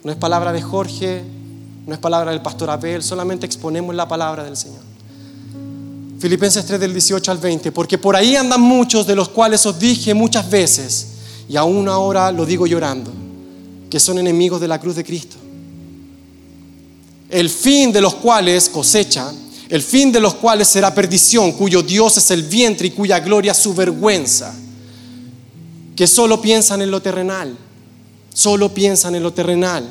[0.02, 1.24] No es palabra de Jorge,
[1.86, 4.80] no es palabra del pastor Abel, solamente exponemos la palabra del Señor.
[6.18, 9.78] Filipenses 3 del 18 al 20, porque por ahí andan muchos de los cuales os
[9.78, 11.08] dije muchas veces,
[11.48, 13.10] y aún ahora lo digo llorando,
[13.90, 15.36] que son enemigos de la cruz de Cristo.
[17.28, 19.30] El fin de los cuales cosecha,
[19.74, 23.52] el fin de los cuales será perdición, cuyo Dios es el vientre y cuya gloria
[23.52, 24.54] su vergüenza,
[25.96, 27.58] que solo piensan en lo terrenal,
[28.32, 29.84] solo piensan en lo terrenal,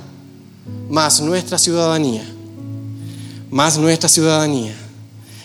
[0.90, 2.24] más nuestra ciudadanía,
[3.52, 4.74] más nuestra ciudadanía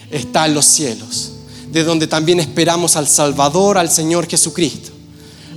[0.09, 1.33] está en los cielos,
[1.73, 4.93] de donde también esperamos al Salvador, al Señor Jesucristo.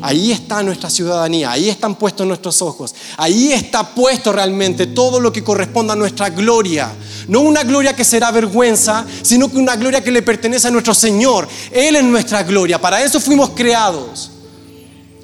[0.02, 5.32] Ahí está nuestra ciudadanía, ahí están puestos nuestros ojos, ahí está puesto realmente todo lo
[5.32, 6.92] que corresponde a nuestra gloria.
[7.28, 10.96] No una gloria que será vergüenza, sino que una gloria que le pertenece a nuestro
[10.96, 11.48] Señor.
[11.72, 14.32] Él es nuestra gloria, para eso fuimos creados.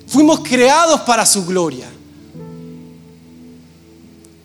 [0.07, 1.87] Fuimos creados para su gloria.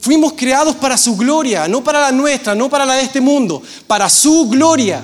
[0.00, 3.62] Fuimos creados para su gloria, no para la nuestra, no para la de este mundo,
[3.86, 5.00] para su gloria.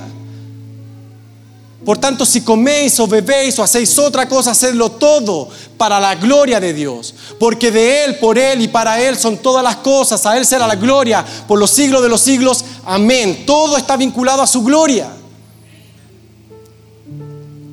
[1.89, 5.49] Por tanto, si coméis o bebéis o hacéis otra cosa, hacedlo todo
[5.79, 7.15] para la gloria de Dios.
[7.41, 10.27] Porque de Él, por Él y para Él son todas las cosas.
[10.27, 12.63] A Él será la gloria por los siglos de los siglos.
[12.85, 13.45] Amén.
[13.47, 15.11] Todo está vinculado a su gloria.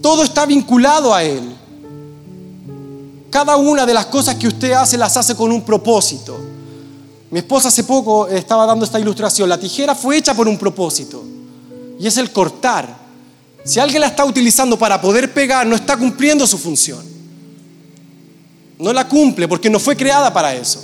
[0.02, 1.54] Todo está vinculado a Él.
[3.30, 6.40] Cada una de las cosas que usted hace las hace con un propósito.
[7.32, 9.50] Mi esposa hace poco estaba dando esta ilustración.
[9.50, 11.22] La tijera fue hecha por un propósito
[12.00, 13.04] y es el cortar.
[13.66, 17.04] Si alguien la está utilizando para poder pegar, no está cumpliendo su función.
[18.78, 20.82] No la cumple porque no fue creada para eso.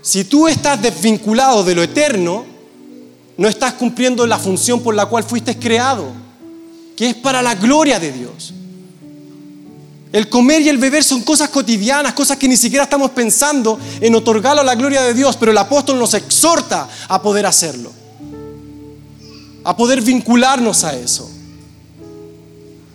[0.00, 2.44] Si tú estás desvinculado de lo eterno,
[3.36, 6.12] no estás cumpliendo la función por la cual fuiste creado,
[6.96, 8.54] que es para la gloria de Dios.
[10.12, 14.14] El comer y el beber son cosas cotidianas, cosas que ni siquiera estamos pensando en
[14.14, 17.90] otorgarlo a la gloria de Dios, pero el apóstol nos exhorta a poder hacerlo,
[19.66, 21.28] a poder vincularnos a eso.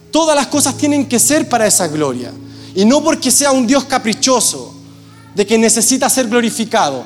[0.10, 2.31] Todas las cosas tienen que ser para esa gloria,
[2.73, 4.73] y no porque sea un Dios caprichoso,
[5.36, 7.03] de que necesita ser glorificado.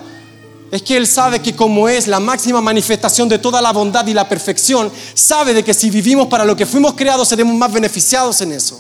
[0.69, 4.13] Es que Él sabe que como es la máxima manifestación de toda la bondad y
[4.13, 8.41] la perfección, sabe de que si vivimos para lo que fuimos creados seremos más beneficiados
[8.41, 8.79] en eso.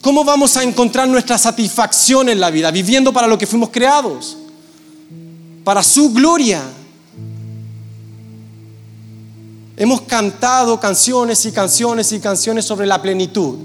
[0.00, 2.70] ¿Cómo vamos a encontrar nuestra satisfacción en la vida?
[2.70, 4.38] Viviendo para lo que fuimos creados,
[5.64, 6.62] para su gloria.
[9.76, 13.58] Hemos cantado canciones y canciones y canciones sobre la plenitud.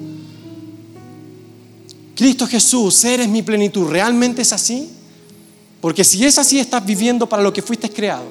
[2.15, 3.89] Cristo Jesús, eres mi plenitud.
[3.89, 4.89] ¿Realmente es así?
[5.80, 8.26] Porque si es así, estás viviendo para lo que fuiste creado.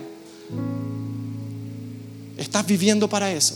[2.36, 3.54] Estás viviendo para eso.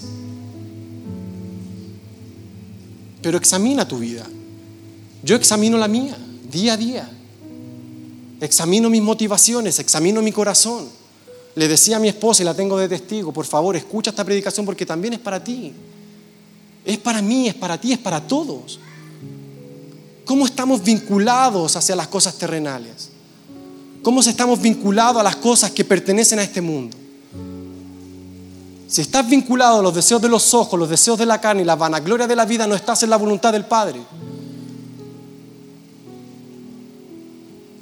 [3.20, 4.26] Pero examina tu vida.
[5.22, 6.16] Yo examino la mía
[6.52, 7.10] día a día.
[8.40, 10.88] Examino mis motivaciones, examino mi corazón.
[11.54, 14.64] Le decía a mi esposa y la tengo de testigo, por favor, escucha esta predicación
[14.64, 15.72] porque también es para ti.
[16.84, 18.80] Es para mí, es para ti, es para todos.
[20.24, 23.10] ¿Cómo estamos vinculados hacia las cosas terrenales?
[24.02, 26.96] ¿Cómo estamos vinculados a las cosas que pertenecen a este mundo?
[28.88, 31.64] Si estás vinculado a los deseos de los ojos, los deseos de la carne y
[31.64, 34.00] la vanagloria de la vida, no estás en la voluntad del Padre.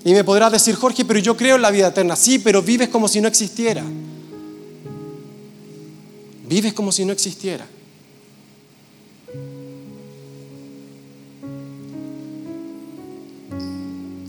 [0.04, 2.16] Y me podrás decir, Jorge, pero yo creo en la vida eterna.
[2.16, 3.84] Sí, pero vives como si no existiera.
[6.48, 7.66] Vives como si no existiera.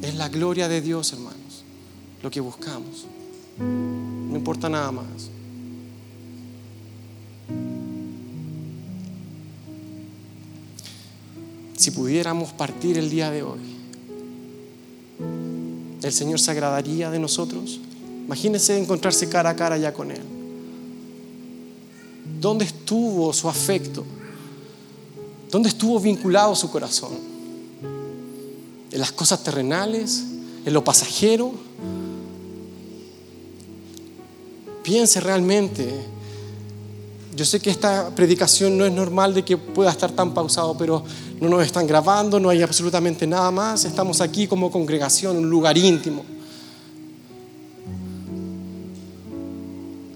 [0.01, 1.63] Es la gloria de Dios, hermanos,
[2.21, 3.05] lo que buscamos.
[3.57, 5.05] No importa nada más.
[11.77, 13.80] Si pudiéramos partir el día de hoy
[16.01, 17.79] ¿El Señor se agradaría de nosotros?
[18.25, 20.21] Imagínense encontrarse cara a cara ya con Él.
[22.39, 24.03] ¿Dónde estuvo su afecto?
[25.51, 27.11] ¿Dónde estuvo vinculado su corazón?
[28.91, 30.23] ¿En las cosas terrenales?
[30.65, 31.51] ¿En lo pasajero?
[34.83, 35.93] Piense realmente
[37.33, 41.03] Yo sé que esta predicación no es normal de que pueda estar tan pausado, pero
[41.39, 43.85] no nos están grabando, no hay absolutamente nada más.
[43.85, 46.25] Estamos aquí como congregación, un lugar íntimo.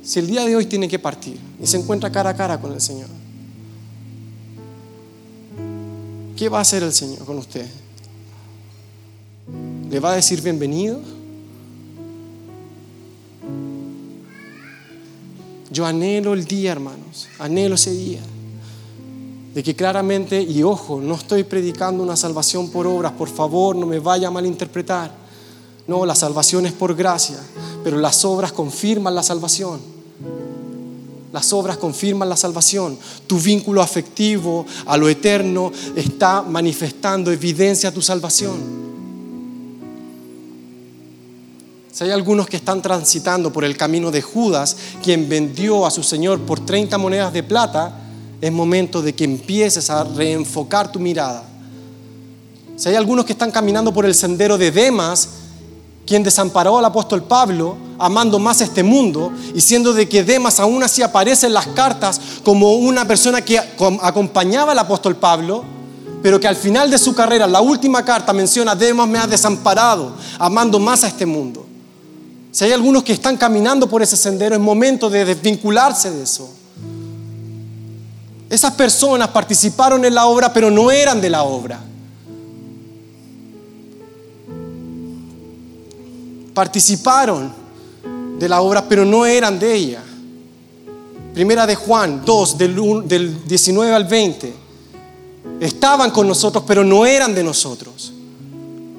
[0.03, 2.73] Si el día de hoy tiene que partir y se encuentra cara a cara con
[2.73, 3.07] el Señor,
[6.35, 7.65] ¿qué va a hacer el Señor con usted?
[9.89, 11.14] ¿Le va a decir bienvenido?
[15.75, 18.21] Yo anhelo el día, hermanos, anhelo ese día.
[19.53, 23.85] De que claramente, y ojo, no estoy predicando una salvación por obras, por favor, no
[23.85, 25.11] me vaya a malinterpretar.
[25.85, 27.37] No, la salvación es por gracia,
[27.83, 29.81] pero las obras confirman la salvación.
[31.33, 32.97] Las obras confirman la salvación.
[33.27, 38.94] Tu vínculo afectivo a lo eterno está manifestando, evidencia tu salvación.
[41.95, 46.03] Si hay algunos que están transitando por el camino de Judas, quien vendió a su
[46.03, 47.93] Señor por 30 monedas de plata,
[48.41, 51.45] es momento de que empieces a reenfocar tu mirada.
[52.75, 55.29] Si hay algunos que están caminando por el sendero de Demas,
[56.05, 60.83] quien desamparó al apóstol Pablo, amando más este mundo, y siendo de que Demas aún
[60.83, 65.63] así aparece en las cartas como una persona que acompañaba al apóstol Pablo,
[66.21, 70.11] pero que al final de su carrera, la última carta menciona, Demas me ha desamparado,
[70.37, 71.65] amando más a este mundo.
[72.55, 76.49] Si hay algunos que están caminando por ese sendero, es momento de desvincularse de eso.
[78.49, 81.81] Esas personas participaron en la obra, pero no eran de la obra.
[86.53, 87.51] Participaron
[88.39, 90.01] de la obra, pero no eran de ella.
[91.33, 94.53] Primera de Juan 2, del, del 19 al 20.
[95.59, 98.13] Estaban con nosotros, pero no eran de nosotros.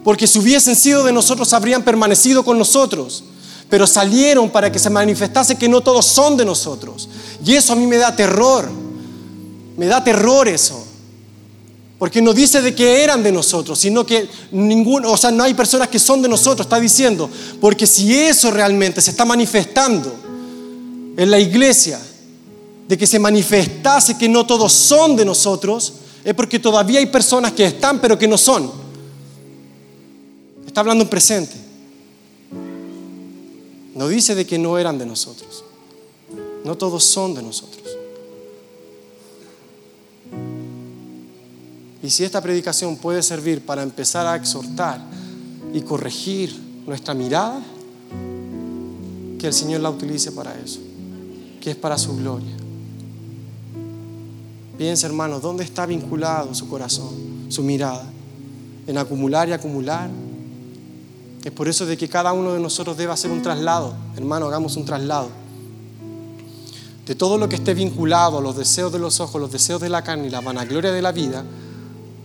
[0.05, 3.25] Porque si hubiesen sido de nosotros, habrían permanecido con nosotros
[3.69, 7.09] pero salieron para que se manifestase que no todos son de nosotros.
[7.45, 8.69] Y eso a mí me da terror,
[9.77, 10.85] me da terror eso.
[11.99, 15.55] Porque no dice de que eran de nosotros, sino que ninguno, o sea, no hay
[15.55, 17.29] personas que son de nosotros, está diciendo.
[17.61, 20.15] Porque si eso realmente se está manifestando
[21.17, 21.99] en la iglesia,
[22.87, 25.93] de que se manifestase que no todos son de nosotros,
[26.25, 28.71] es porque todavía hay personas que están pero que no son.
[30.67, 31.66] Está hablando en presente.
[33.97, 35.65] No dice de que no eran de nosotros.
[36.65, 37.83] No todos son de nosotros.
[42.03, 45.01] Y si esta predicación puede servir para empezar a exhortar
[45.73, 46.55] y corregir
[46.87, 47.61] nuestra mirada,
[49.39, 50.81] que el Señor la utilice para eso,
[51.61, 52.55] que es para su gloria.
[54.77, 58.05] Piensa, hermano, ¿dónde está vinculado su corazón, su mirada?
[58.87, 60.11] ¿En acumular y acumular?
[61.47, 63.95] Es por eso de que cada uno de nosotros debe hacer un traslado.
[64.17, 65.29] Hermano, hagamos un traslado.
[67.07, 69.89] De todo lo que esté vinculado a los deseos de los ojos, los deseos de
[69.89, 71.45] la carne y la vanagloria de la vida,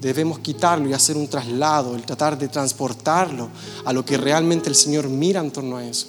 [0.02, 3.50] debemos quitarlo y hacer un traslado, el tratar de transportarlo
[3.86, 6.08] a lo que realmente el Señor mira en torno a eso.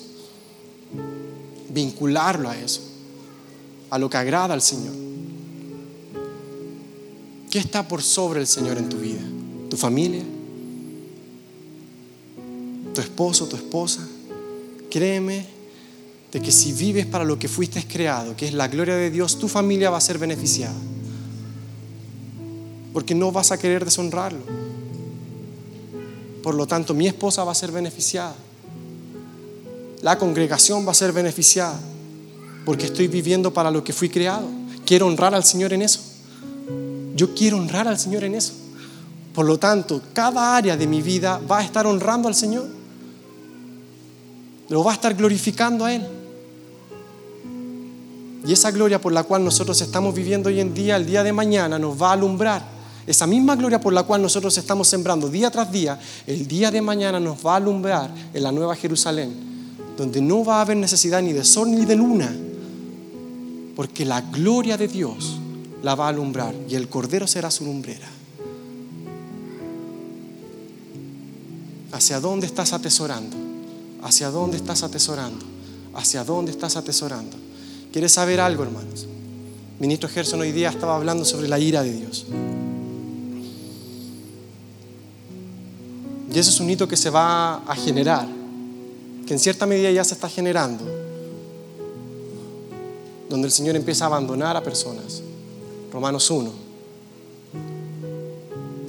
[1.68, 2.80] Vincularlo a eso,
[3.90, 4.94] a lo que agrada al Señor.
[7.50, 9.20] ¿Qué está por sobre el Señor en tu vida?
[9.68, 10.22] ¿Tu familia?
[12.94, 14.06] Tu esposo, tu esposa,
[14.90, 15.46] créeme
[16.32, 19.38] de que si vives para lo que fuiste creado, que es la gloria de Dios,
[19.38, 20.74] tu familia va a ser beneficiada.
[22.92, 24.40] Porque no vas a querer deshonrarlo.
[26.42, 28.34] Por lo tanto, mi esposa va a ser beneficiada.
[30.00, 31.78] La congregación va a ser beneficiada.
[32.64, 34.48] Porque estoy viviendo para lo que fui creado.
[34.84, 36.00] Quiero honrar al Señor en eso.
[37.14, 38.52] Yo quiero honrar al Señor en eso.
[39.34, 42.81] Por lo tanto, cada área de mi vida va a estar honrando al Señor
[44.72, 46.02] lo va a estar glorificando a Él.
[48.46, 51.30] Y esa gloria por la cual nosotros estamos viviendo hoy en día, el día de
[51.30, 52.64] mañana, nos va a alumbrar.
[53.06, 56.80] Esa misma gloria por la cual nosotros estamos sembrando día tras día, el día de
[56.80, 59.34] mañana nos va a alumbrar en la nueva Jerusalén,
[59.98, 62.34] donde no va a haber necesidad ni de sol ni de luna,
[63.76, 65.38] porque la gloria de Dios
[65.82, 68.08] la va a alumbrar y el Cordero será su lumbrera.
[71.92, 73.41] ¿Hacia dónde estás atesorando?
[74.02, 75.44] ¿Hacia dónde estás atesorando?
[75.94, 77.36] ¿Hacia dónde estás atesorando?
[77.92, 79.06] ¿Quieres saber algo, hermanos?
[79.78, 82.26] Ministro Gerson hoy día estaba hablando sobre la ira de Dios.
[86.32, 88.26] Y eso es un hito que se va a generar,
[89.26, 90.84] que en cierta medida ya se está generando,
[93.28, 95.22] donde el Señor empieza a abandonar a personas.
[95.92, 96.71] Romanos 1.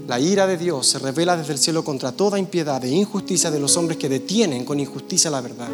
[0.08, 3.60] La ira de Dios se revela desde el cielo contra toda impiedad e injusticia de
[3.60, 5.70] los hombres que detienen con injusticia la verdad.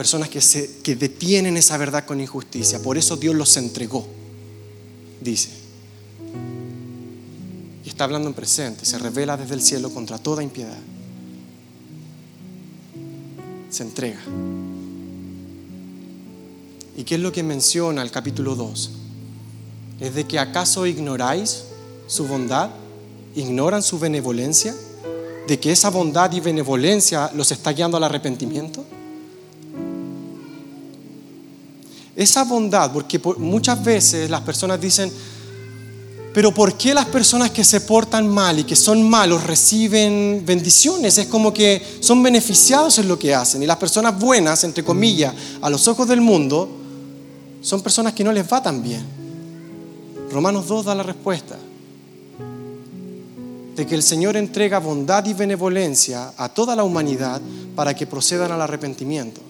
[0.00, 2.80] personas que, se, que detienen esa verdad con injusticia.
[2.80, 4.06] Por eso Dios los entregó,
[5.20, 5.50] dice.
[7.84, 10.78] Y está hablando en presente, se revela desde el cielo contra toda impiedad.
[13.68, 14.20] Se entrega.
[16.96, 18.99] ¿Y qué es lo que menciona el capítulo 2?
[20.00, 21.64] Es de que acaso ignoráis
[22.06, 22.70] su bondad,
[23.34, 24.74] ignoran su benevolencia,
[25.46, 28.84] de que esa bondad y benevolencia los está guiando al arrepentimiento.
[32.16, 35.12] Esa bondad, porque muchas veces las personas dicen,
[36.32, 41.18] pero ¿por qué las personas que se portan mal y que son malos reciben bendiciones?
[41.18, 43.62] Es como que son beneficiados en lo que hacen.
[43.62, 46.68] Y las personas buenas, entre comillas, a los ojos del mundo,
[47.60, 49.04] son personas que no les va tan bien.
[50.30, 51.56] Romanos 2 da la respuesta.
[53.74, 57.40] De que el Señor entrega bondad y benevolencia a toda la humanidad
[57.74, 59.40] para que procedan al arrepentimiento.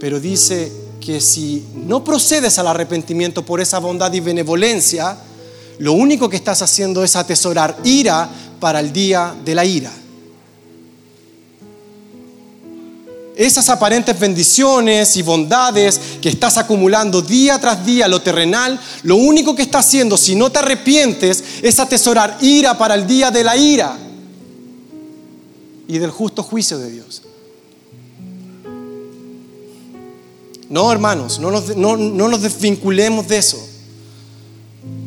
[0.00, 5.16] Pero dice que si no procedes al arrepentimiento por esa bondad y benevolencia,
[5.78, 8.28] lo único que estás haciendo es atesorar ira
[8.60, 9.92] para el día de la ira.
[13.36, 19.56] Esas aparentes bendiciones y bondades que estás acumulando día tras día, lo terrenal, lo único
[19.56, 23.56] que estás haciendo, si no te arrepientes, es atesorar ira para el día de la
[23.56, 23.98] ira
[25.88, 27.22] y del justo juicio de Dios.
[30.68, 33.64] No, hermanos, no nos, no, nos desvinculemos de eso.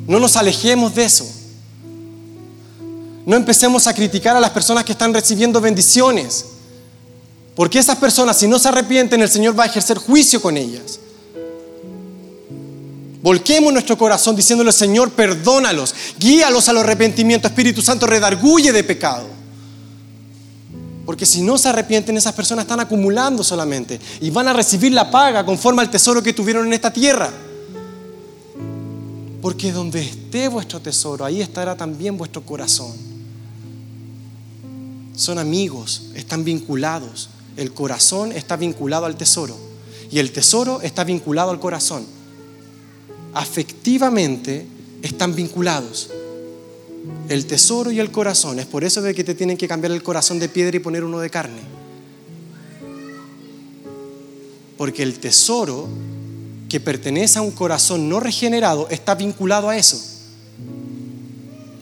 [0.05, 1.25] No nos alejemos de eso.
[3.25, 6.45] No empecemos a criticar a las personas que están recibiendo bendiciones.
[7.57, 10.99] Porque esas personas, si no se arrepienten, el Señor va a ejercer juicio con ellas.
[13.23, 17.47] Volquemos nuestro corazón diciéndole, Señor, perdónalos, guíalos al arrepentimiento.
[17.47, 19.25] Espíritu Santo, redarguye de pecado.
[21.03, 25.09] Porque si no se arrepienten, esas personas están acumulando solamente y van a recibir la
[25.09, 27.33] paga conforme al tesoro que tuvieron en esta tierra.
[29.41, 32.93] Porque donde esté vuestro tesoro, ahí estará también vuestro corazón.
[35.15, 37.29] Son amigos, están vinculados.
[37.57, 39.57] El corazón está vinculado al tesoro
[40.09, 42.05] y el tesoro está vinculado al corazón.
[43.33, 44.65] Afectivamente
[45.01, 46.09] están vinculados
[47.29, 48.59] el tesoro y el corazón.
[48.59, 51.03] Es por eso de que te tienen que cambiar el corazón de piedra y poner
[51.03, 51.59] uno de carne.
[54.77, 55.87] Porque el tesoro
[56.69, 59.99] que pertenece a un corazón no regenerado está vinculado a eso,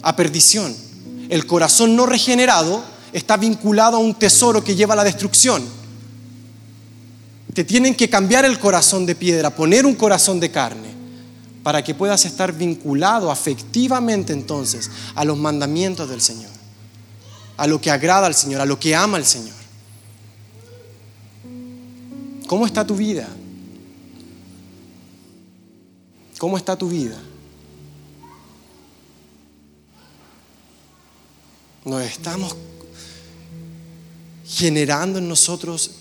[0.02, 0.76] a perdición.
[1.30, 2.84] El corazón no regenerado
[3.18, 5.64] está vinculado a un tesoro que lleva a la destrucción.
[7.54, 10.90] Te tienen que cambiar el corazón de piedra, poner un corazón de carne
[11.64, 16.52] para que puedas estar vinculado afectivamente entonces a los mandamientos del Señor,
[17.56, 19.56] a lo que agrada al Señor, a lo que ama al Señor.
[22.48, 23.30] ¿Cómo está tu vida?
[26.38, 27.18] ¿Cómo está tu vida?
[31.86, 32.58] Nos estamos
[34.48, 35.92] generando en nosotros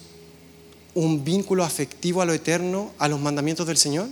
[0.94, 4.08] un vínculo afectivo a lo eterno, a los mandamientos del Señor.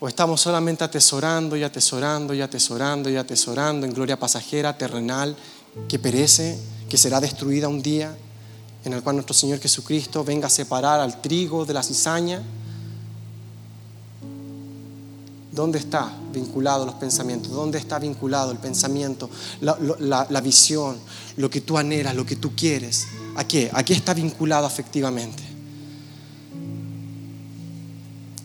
[0.00, 5.36] ¿O estamos solamente atesorando y atesorando y atesorando y atesorando en gloria pasajera, terrenal,
[5.88, 6.56] que perece,
[6.88, 8.16] que será destruida un día,
[8.84, 12.42] en el cual nuestro Señor Jesucristo venga a separar al trigo de la cizaña?
[15.58, 17.50] ¿Dónde está vinculado los pensamientos?
[17.50, 19.28] ¿Dónde está vinculado el pensamiento,
[19.60, 19.76] la,
[20.30, 20.96] la visión,
[21.36, 23.08] lo que tú anhelas, lo que tú quieres?
[23.34, 23.68] ¿A qué?
[23.72, 25.42] ¿A qué está vinculado afectivamente?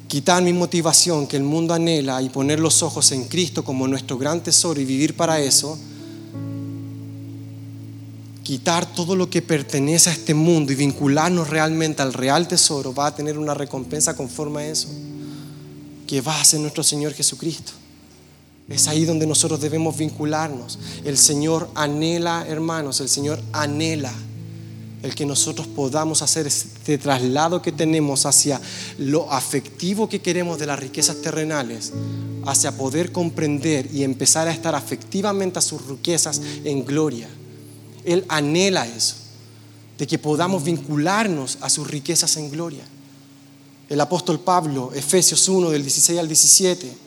[0.07, 4.17] quitar mi motivación que el mundo anhela y poner los ojos en Cristo como nuestro
[4.17, 5.77] gran tesoro y vivir para eso,
[8.43, 13.07] quitar todo lo que pertenece a este mundo y vincularnos realmente al real tesoro va
[13.07, 14.87] a tener una recompensa conforme a eso,
[16.13, 17.71] que va a ser nuestro Señor Jesucristo.
[18.69, 20.77] Es ahí donde nosotros debemos vincularnos.
[21.03, 24.13] El Señor anhela, hermanos, el Señor anhela
[25.01, 28.61] el que nosotros podamos hacer este traslado que tenemos hacia
[28.99, 31.93] lo afectivo que queremos de las riquezas terrenales,
[32.45, 37.27] hacia poder comprender y empezar a estar afectivamente a sus riquezas en gloria.
[38.05, 39.15] Él anhela eso,
[39.97, 42.83] de que podamos vincularnos a sus riquezas en gloria.
[43.93, 46.97] El apóstol Pablo, Efesios 1 del 16 al 17,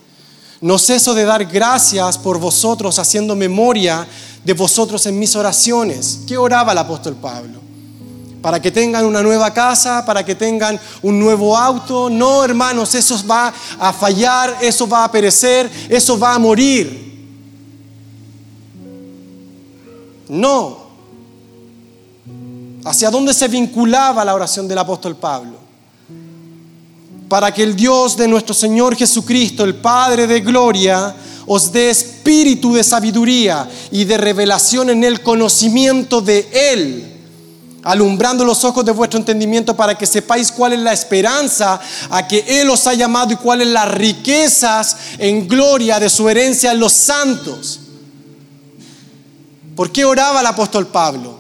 [0.61, 4.07] no ceso de dar gracias por vosotros, haciendo memoria
[4.45, 6.20] de vosotros en mis oraciones.
[6.28, 7.66] ¿Qué oraba el apóstol Pablo?
[8.41, 12.09] para que tengan una nueva casa, para que tengan un nuevo auto.
[12.09, 17.26] No, hermanos, eso va a fallar, eso va a perecer, eso va a morir.
[20.28, 20.87] No.
[22.84, 25.65] ¿Hacia dónde se vinculaba la oración del apóstol Pablo?
[27.29, 31.14] Para que el Dios de nuestro Señor Jesucristo, el Padre de gloria,
[31.47, 37.05] os dé espíritu de sabiduría y de revelación en el conocimiento de Él,
[37.83, 42.45] alumbrando los ojos de vuestro entendimiento para que sepáis cuál es la esperanza a que
[42.61, 46.93] Él os ha llamado y cuáles las riquezas en gloria de su herencia en los
[46.93, 47.81] santos.
[49.77, 51.39] ¿Por qué oraba el apóstol Pablo?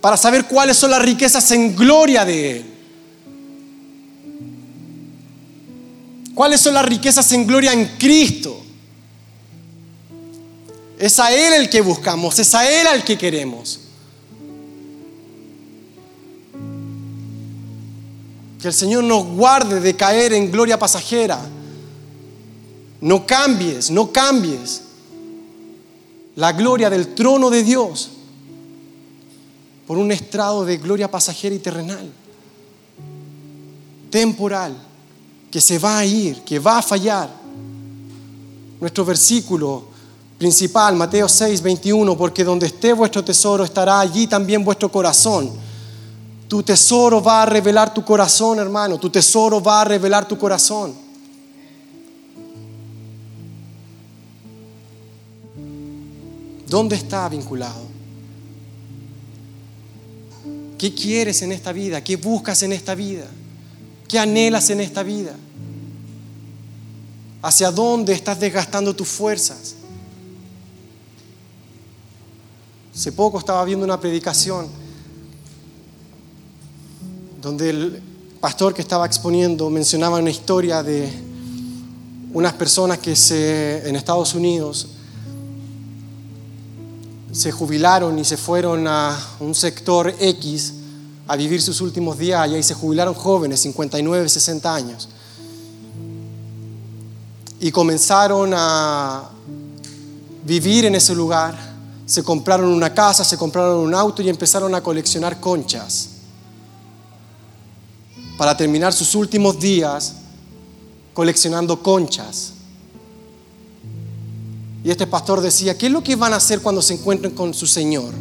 [0.00, 2.79] Para saber cuáles son las riquezas en gloria de Él.
[6.34, 8.60] ¿Cuáles son las riquezas en gloria en Cristo?
[10.98, 13.80] Es a Él el que buscamos, es a Él al que queremos.
[18.60, 21.40] Que el Señor nos guarde de caer en gloria pasajera.
[23.00, 24.82] No cambies, no cambies
[26.36, 28.10] la gloria del trono de Dios
[29.86, 32.08] por un estrado de gloria pasajera y terrenal,
[34.10, 34.76] temporal,
[35.50, 37.28] que se va a ir, que va a fallar.
[38.80, 39.84] Nuestro versículo
[40.38, 45.50] principal, Mateo 6, 21, porque donde esté vuestro tesoro estará allí también vuestro corazón.
[46.48, 50.94] Tu tesoro va a revelar tu corazón, hermano, tu tesoro va a revelar tu corazón.
[56.66, 57.90] ¿Dónde está vinculado?
[60.78, 62.02] ¿Qué quieres en esta vida?
[62.02, 63.26] ¿Qué buscas en esta vida?
[64.10, 65.36] ¿Qué anhelas en esta vida?
[67.42, 69.76] ¿Hacia dónde estás desgastando tus fuerzas?
[72.92, 74.66] Hace poco estaba viendo una predicación
[77.40, 78.02] donde el
[78.40, 81.08] pastor que estaba exponiendo mencionaba una historia de
[82.32, 84.88] unas personas que se, en Estados Unidos
[87.30, 90.79] se jubilaron y se fueron a un sector X
[91.30, 95.08] a vivir sus últimos días allá y se jubilaron jóvenes, 59, 60 años.
[97.60, 99.30] Y comenzaron a
[100.44, 101.56] vivir en ese lugar
[102.04, 106.08] se compraron una casa, se compraron un auto y empezaron a coleccionar conchas
[108.36, 110.16] para terminar sus últimos días
[111.14, 112.54] coleccionando conchas.
[114.82, 117.54] Y este pastor decía, ¿qué es lo que van a hacer cuando se encuentren con
[117.54, 118.12] su Señor?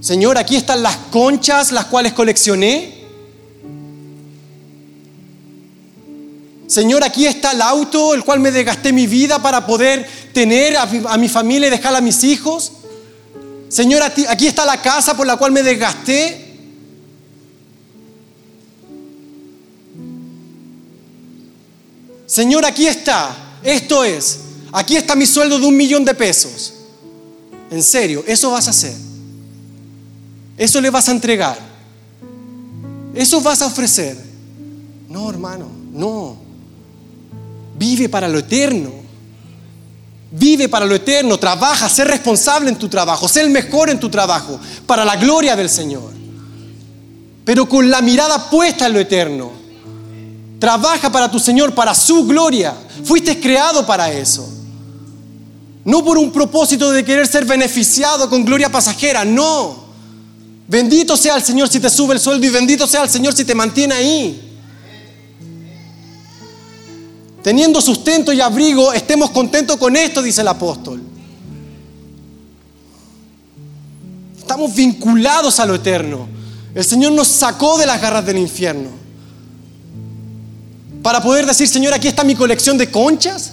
[0.00, 2.98] Señor, aquí están las conchas las cuales coleccioné.
[6.68, 10.86] Señor, aquí está el auto, el cual me desgasté mi vida para poder tener a,
[11.16, 12.72] mi familia y dejarla a mis hijos.
[13.68, 16.46] Señor, aquí está la casa por la cual me desgasté.
[22.26, 23.34] Señor, aquí está.
[23.64, 24.40] Esto es.
[24.70, 26.74] Aquí está mi sueldo de un millón de pesos.
[27.70, 29.07] En serio, eso vas a hacer.
[30.58, 31.56] Eso le vas a entregar.
[33.14, 34.18] Eso vas a ofrecer.
[35.08, 36.36] No, hermano, no.
[37.78, 38.92] Vive para lo eterno.
[40.30, 44.10] Vive para lo eterno, trabaja, sé responsable en tu trabajo, sé el mejor en tu
[44.10, 46.12] trabajo, para la gloria del Señor.
[47.46, 49.50] Pero con la mirada puesta en lo eterno.
[50.58, 52.74] Trabaja para tu Señor, para su gloria.
[53.04, 54.46] Fuiste creado para eso.
[55.84, 59.87] No por un propósito de querer ser beneficiado con gloria pasajera, no.
[60.68, 63.44] Bendito sea el Señor si te sube el sueldo y bendito sea el Señor si
[63.44, 64.48] te mantiene ahí
[67.48, 71.00] teniendo sustento y abrigo, estemos contentos con esto, dice el apóstol.
[74.36, 76.28] Estamos vinculados a lo eterno.
[76.74, 78.90] El Señor nos sacó de las garras del infierno.
[81.02, 83.52] Para poder decir, Señor, aquí está mi colección de conchas.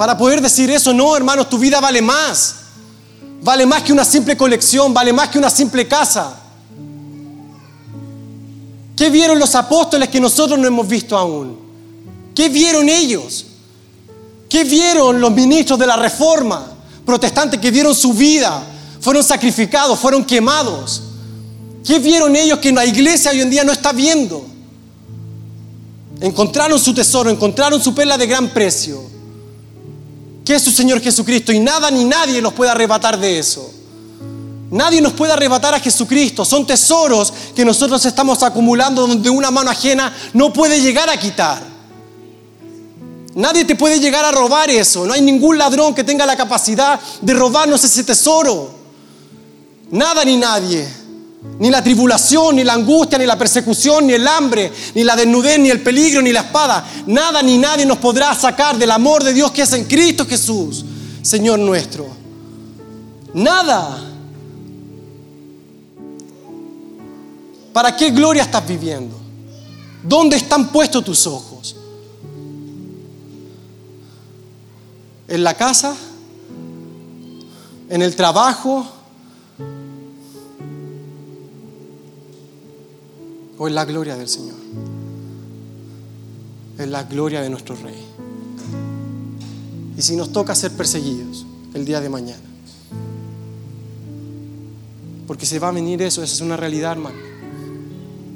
[0.00, 2.54] Para poder decir eso, no, hermanos, tu vida vale más.
[3.42, 6.40] Vale más que una simple colección, vale más que una simple casa.
[8.96, 11.54] ¿Qué vieron los apóstoles que nosotros no hemos visto aún?
[12.34, 13.44] ¿Qué vieron ellos?
[14.48, 16.66] ¿Qué vieron los ministros de la reforma
[17.04, 18.62] protestantes que dieron su vida?
[19.02, 21.02] Fueron sacrificados, fueron quemados.
[21.86, 24.46] ¿Qué vieron ellos que la iglesia hoy en día no está viendo?
[26.22, 29.10] Encontraron su tesoro, encontraron su perla de gran precio,
[30.50, 33.72] que es su Señor Jesucristo, y nada ni nadie los puede arrebatar de eso.
[34.72, 36.44] Nadie nos puede arrebatar a Jesucristo.
[36.44, 41.62] Son tesoros que nosotros estamos acumulando donde una mano ajena no puede llegar a quitar.
[43.36, 45.06] Nadie te puede llegar a robar eso.
[45.06, 48.74] No hay ningún ladrón que tenga la capacidad de robarnos ese tesoro.
[49.92, 50.84] Nada ni nadie.
[51.58, 55.58] Ni la tribulación, ni la angustia, ni la persecución, ni el hambre, ni la desnudez,
[55.58, 56.86] ni el peligro, ni la espada.
[57.06, 60.84] Nada ni nadie nos podrá sacar del amor de Dios que es en Cristo Jesús.
[61.22, 62.06] Señor nuestro.
[63.32, 64.06] Nada.
[67.72, 69.18] ¿Para qué gloria estás viviendo?
[70.02, 71.76] ¿Dónde están puestos tus ojos?
[75.28, 75.94] ¿En la casa?
[77.88, 78.99] ¿En el trabajo?
[83.60, 84.56] ¿O en la gloria del Señor?
[86.78, 88.04] En la gloria de nuestro Rey.
[89.96, 92.42] Y si nos toca ser perseguidos el día de mañana.
[95.28, 97.30] Porque se va a venir eso, esa es una realidad, hermano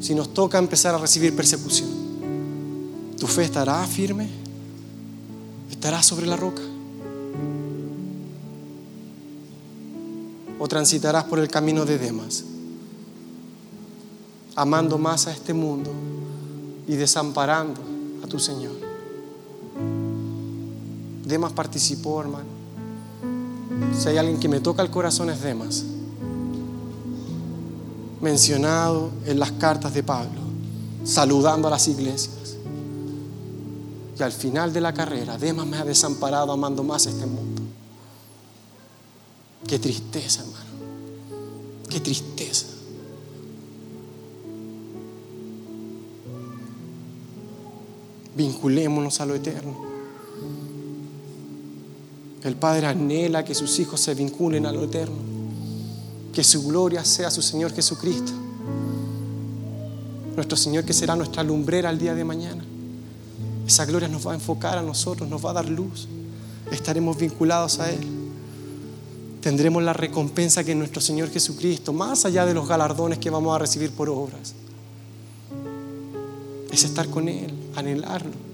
[0.05, 1.89] si nos toca empezar a recibir persecución,
[3.18, 4.29] ¿tu fe estará firme?
[5.70, 6.61] ¿Estará sobre la roca?
[10.59, 12.45] ¿O transitarás por el camino de Demas,
[14.57, 15.90] amando más a este mundo
[16.86, 17.80] y desamparando
[18.22, 18.74] a tu Señor?
[21.24, 22.55] Demas participó, hermano.
[23.98, 25.84] Si hay alguien que me toca el corazón es Demas
[28.24, 30.40] mencionado en las cartas de Pablo,
[31.05, 32.57] saludando a las iglesias.
[34.18, 37.62] Y al final de la carrera, Demas me ha desamparado amando más este mundo.
[39.66, 40.64] Qué tristeza, hermano.
[41.88, 42.34] Qué tristeza.
[48.65, 49.77] Vinculémonos a lo eterno.
[52.43, 55.17] El Padre anhela que sus hijos se vinculen a lo eterno
[56.33, 58.33] que su gloria sea su Señor Jesucristo.
[60.35, 62.65] Nuestro Señor que será nuestra lumbrera al día de mañana.
[63.67, 66.09] Esa gloria nos va a enfocar a nosotros, nos va a dar luz.
[66.73, 68.01] Estaremos vinculados a Él.
[69.43, 73.59] Tendremos la recompensa que nuestro Señor Jesucristo, más allá de los galardones que vamos a
[73.59, 74.55] recibir por obras,
[76.73, 78.53] es estar con Él, anhelarlo.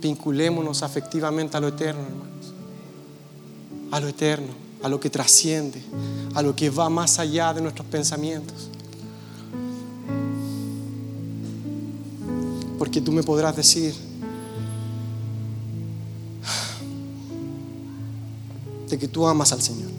[0.00, 2.38] Vinculémonos afectivamente a lo eterno, hermanos
[3.90, 4.48] a lo eterno,
[4.82, 5.82] a lo que trasciende,
[6.34, 8.68] a lo que va más allá de nuestros pensamientos.
[12.78, 13.94] Porque tú me podrás decir
[18.88, 19.90] de que tú amas al Señor.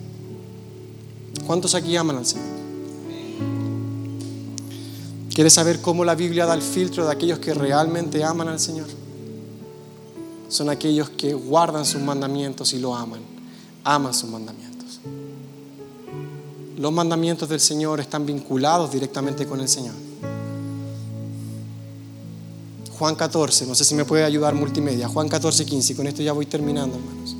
[1.45, 2.59] ¿Cuántos aquí aman al Señor?
[5.33, 8.87] ¿Quieres saber cómo la Biblia da el filtro de aquellos que realmente aman al Señor?
[10.49, 13.39] Son aquellos que guardan sus mandamientos y lo aman
[13.83, 14.99] aman sus mandamientos.
[16.77, 19.95] Los mandamientos del Señor están vinculados directamente con el Señor.
[22.97, 25.07] Juan 14, no sé si me puede ayudar multimedia.
[25.07, 27.35] Juan 14, 15, y con esto ya voy terminando, hermanos.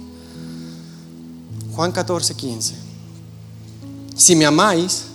[1.75, 2.75] Juan 14, 15.
[4.15, 5.05] Si me amáis,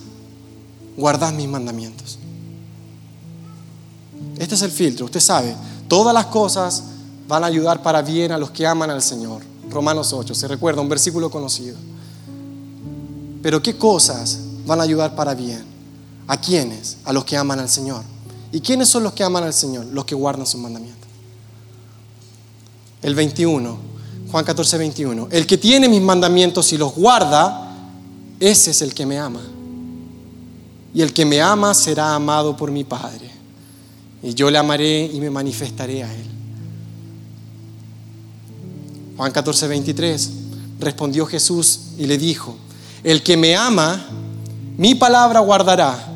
[0.97, 2.19] guardad mis mandamientos.
[4.37, 5.55] Este es el filtro, usted sabe,
[5.87, 6.83] todas las cosas
[7.27, 9.41] van a ayudar para bien a los que aman al Señor.
[9.69, 11.77] Romanos 8, se recuerda, un versículo conocido.
[13.41, 15.63] Pero ¿qué cosas van a ayudar para bien?
[16.27, 16.97] ¿A quiénes?
[17.05, 18.03] A los que aman al Señor.
[18.51, 19.85] ¿Y quiénes son los que aman al Señor?
[19.87, 21.07] Los que guardan sus mandamientos.
[23.01, 23.77] El 21,
[24.31, 25.27] Juan 14, 21.
[25.31, 27.75] El que tiene mis mandamientos y los guarda,
[28.39, 29.41] ese es el que me ama.
[30.93, 33.29] Y el que me ama será amado por mi Padre.
[34.23, 36.34] Y yo le amaré y me manifestaré a él.
[39.17, 40.31] Juan 14, 23,
[40.79, 42.57] respondió Jesús y le dijo,
[43.03, 44.03] el que me ama,
[44.77, 46.11] mi palabra guardará.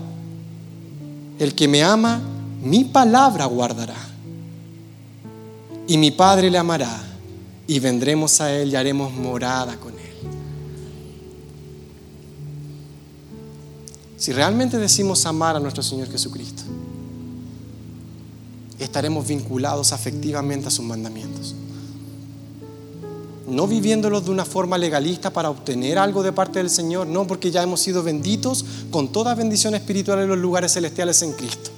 [1.38, 2.20] El que me ama,
[2.62, 3.96] mi palabra guardará.
[5.88, 7.02] Y mi Padre le amará
[7.68, 10.00] y vendremos a Él y haremos morada con Él.
[14.18, 16.64] Si realmente decimos amar a nuestro Señor Jesucristo,
[18.78, 21.56] estaremos vinculados afectivamente a sus mandamientos
[23.50, 27.52] no viviéndolos de una forma legalista para obtener algo de parte del Señor, no, porque
[27.52, 31.72] ya hemos sido benditos con toda bendición espiritual en los lugares celestiales en Cristo.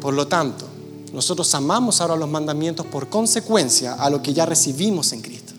[0.00, 0.66] Por lo tanto,
[1.12, 5.52] nosotros amamos ahora los mandamientos por consecuencia a lo que ya recibimos en Cristo.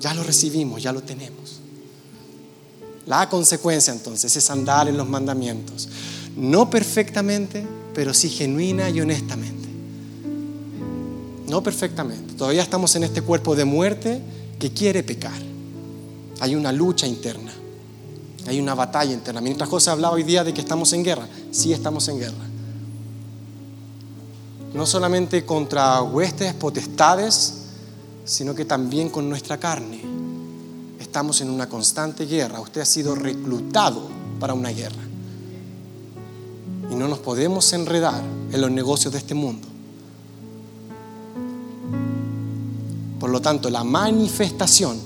[0.00, 1.60] Ya lo recibimos, ya lo tenemos.
[3.06, 5.88] La consecuencia entonces es andar en los mandamientos,
[6.36, 9.61] no perfectamente, pero sí genuina y honestamente.
[11.52, 12.32] No perfectamente.
[12.32, 14.22] Todavía estamos en este cuerpo de muerte
[14.58, 15.38] que quiere pecar.
[16.40, 17.52] Hay una lucha interna.
[18.46, 19.42] Hay una batalla interna.
[19.42, 22.46] Mientras José hablaba hoy día de que estamos en guerra, sí estamos en guerra.
[24.72, 27.52] No solamente contra huestes, potestades,
[28.24, 30.00] sino que también con nuestra carne.
[30.98, 32.60] Estamos en una constante guerra.
[32.60, 34.08] Usted ha sido reclutado
[34.40, 35.02] para una guerra.
[36.90, 39.71] Y no nos podemos enredar en los negocios de este mundo
[43.30, 44.98] lo tanto, la manifestación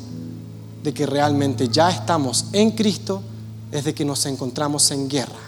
[0.82, 3.20] de que realmente ya estamos en Cristo
[3.72, 5.40] es de que nos encontramos en guerra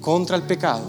[0.00, 0.82] contra el pecado,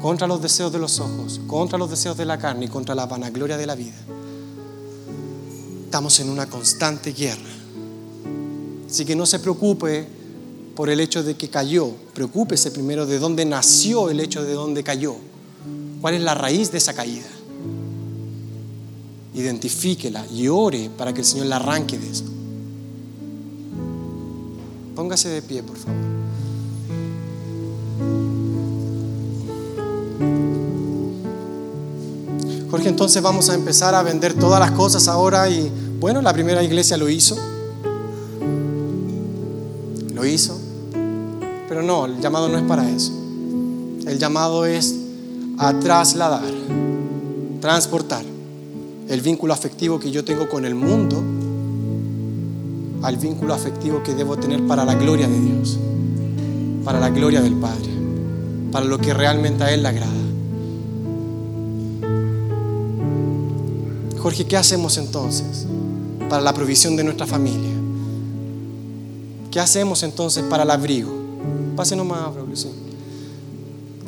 [0.00, 3.06] contra los deseos de los ojos, contra los deseos de la carne y contra la
[3.06, 3.96] vanagloria de la vida.
[5.84, 7.50] Estamos en una constante guerra.
[8.88, 10.06] Así que no se preocupe
[10.74, 14.82] por el hecho de que cayó, preocúpese primero de dónde nació el hecho de dónde
[14.82, 15.14] cayó.
[16.00, 17.28] ¿Cuál es la raíz de esa caída?
[19.34, 22.24] Identifíquela y ore para que el Señor la arranque de eso.
[24.94, 26.00] Póngase de pie, por favor.
[32.70, 36.62] Jorge, entonces vamos a empezar a vender todas las cosas ahora y bueno, la primera
[36.62, 37.36] iglesia lo hizo.
[40.14, 40.58] Lo hizo.
[41.68, 43.12] Pero no, el llamado no es para eso.
[44.06, 44.94] El llamado es
[45.58, 46.52] a trasladar,
[47.60, 48.31] transportar
[49.08, 51.22] el vínculo afectivo que yo tengo con el mundo
[53.02, 55.78] al vínculo afectivo que debo tener para la gloria de Dios,
[56.84, 57.90] para la gloria del Padre,
[58.70, 60.12] para lo que realmente a Él le agrada.
[64.18, 65.66] Jorge, ¿qué hacemos entonces
[66.28, 67.72] para la provisión de nuestra familia?
[69.50, 71.10] ¿Qué hacemos entonces para el abrigo?
[71.96, 72.56] Nomás, Braulio,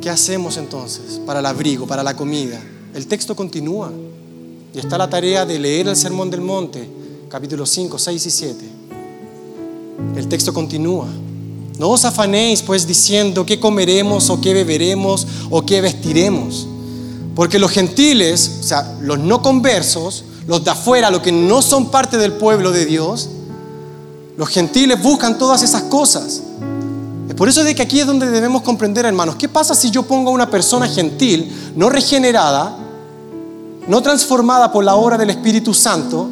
[0.01, 2.61] ¿Qué hacemos entonces para el abrigo, para la comida?
[2.93, 3.91] El texto continúa
[4.75, 6.85] y está la tarea de leer el Sermón del Monte,
[7.29, 8.65] capítulos 5, 6 y 7.
[10.17, 11.07] El texto continúa.
[11.79, 16.67] No os afanéis pues diciendo qué comeremos o qué beberemos o qué vestiremos.
[17.35, 21.89] Porque los gentiles, o sea, los no conversos, los de afuera, los que no son
[21.89, 23.29] parte del pueblo de Dios,
[24.35, 26.41] los gentiles buscan todas esas cosas.
[27.37, 30.31] Por eso de que aquí es donde debemos comprender, hermanos, ¿qué pasa si yo pongo
[30.31, 32.84] a una persona gentil, no regenerada,
[33.87, 36.29] no transformada por la obra del Espíritu Santo,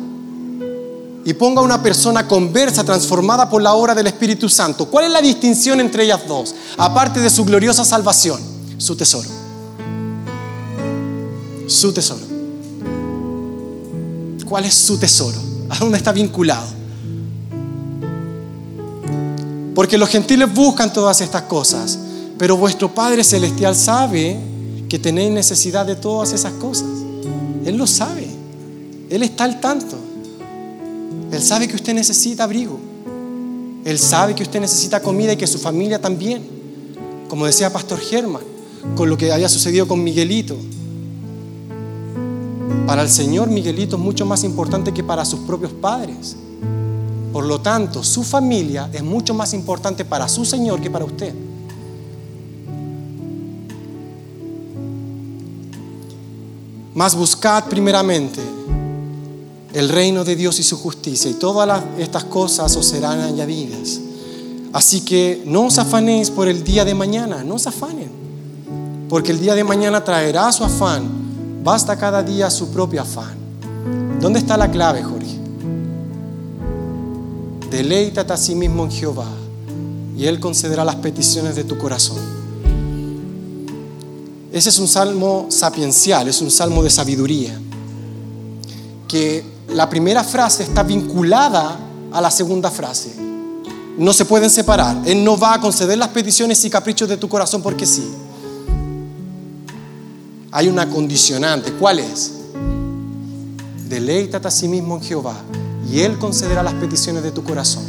[1.26, 4.88] y pongo a una persona conversa, transformada por la obra del Espíritu Santo?
[4.88, 6.54] ¿Cuál es la distinción entre ellas dos?
[6.78, 8.42] Aparte de su gloriosa salvación,
[8.78, 9.30] su tesoro.
[11.68, 12.22] Su tesoro.
[14.48, 15.38] ¿Cuál es su tesoro?
[15.70, 16.68] ¿A dónde está vinculado?
[19.74, 21.98] Porque los gentiles buscan todas estas cosas,
[22.38, 24.38] pero vuestro Padre Celestial sabe
[24.90, 27.03] que tenéis necesidad de todas esas cosas.
[27.66, 28.28] Él lo sabe.
[29.10, 29.98] Él está al tanto.
[31.32, 32.80] Él sabe que usted necesita abrigo.
[33.86, 36.44] Él sabe que usted necesita comida y que su familia también.
[37.28, 38.44] Como decía Pastor Germán,
[38.96, 40.56] con lo que había sucedido con Miguelito.
[42.86, 46.36] Para el Señor Miguelito es mucho más importante que para sus propios padres.
[47.32, 51.34] Por lo tanto, su familia es mucho más importante para su Señor que para usted.
[56.94, 58.40] Mas buscad primeramente
[59.74, 64.00] el reino de Dios y su justicia, y todas estas cosas os serán añadidas.
[64.72, 68.12] Así que no os afanéis por el día de mañana, no os afanen,
[69.10, 71.04] porque el día de mañana traerá su afán,
[71.64, 73.36] basta cada día su propio afán.
[74.20, 75.40] ¿Dónde está la clave, Jorge?
[77.70, 79.28] Deleítate a sí mismo en Jehová
[80.16, 82.43] y Él concederá las peticiones de tu corazón.
[84.54, 87.60] Ese es un salmo sapiencial, es un salmo de sabiduría,
[89.08, 91.80] que la primera frase está vinculada
[92.12, 93.16] a la segunda frase.
[93.98, 95.02] No se pueden separar.
[95.06, 98.08] Él no va a conceder las peticiones y caprichos de tu corazón porque sí.
[100.52, 101.74] Hay una condicionante.
[101.74, 102.34] ¿Cuál es?
[103.90, 105.36] Deleítate a sí mismo en Jehová
[105.92, 107.84] y Él concederá las peticiones de tu corazón.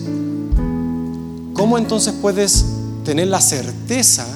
[1.52, 2.64] ¿Cómo entonces puedes
[3.04, 4.26] tener la certeza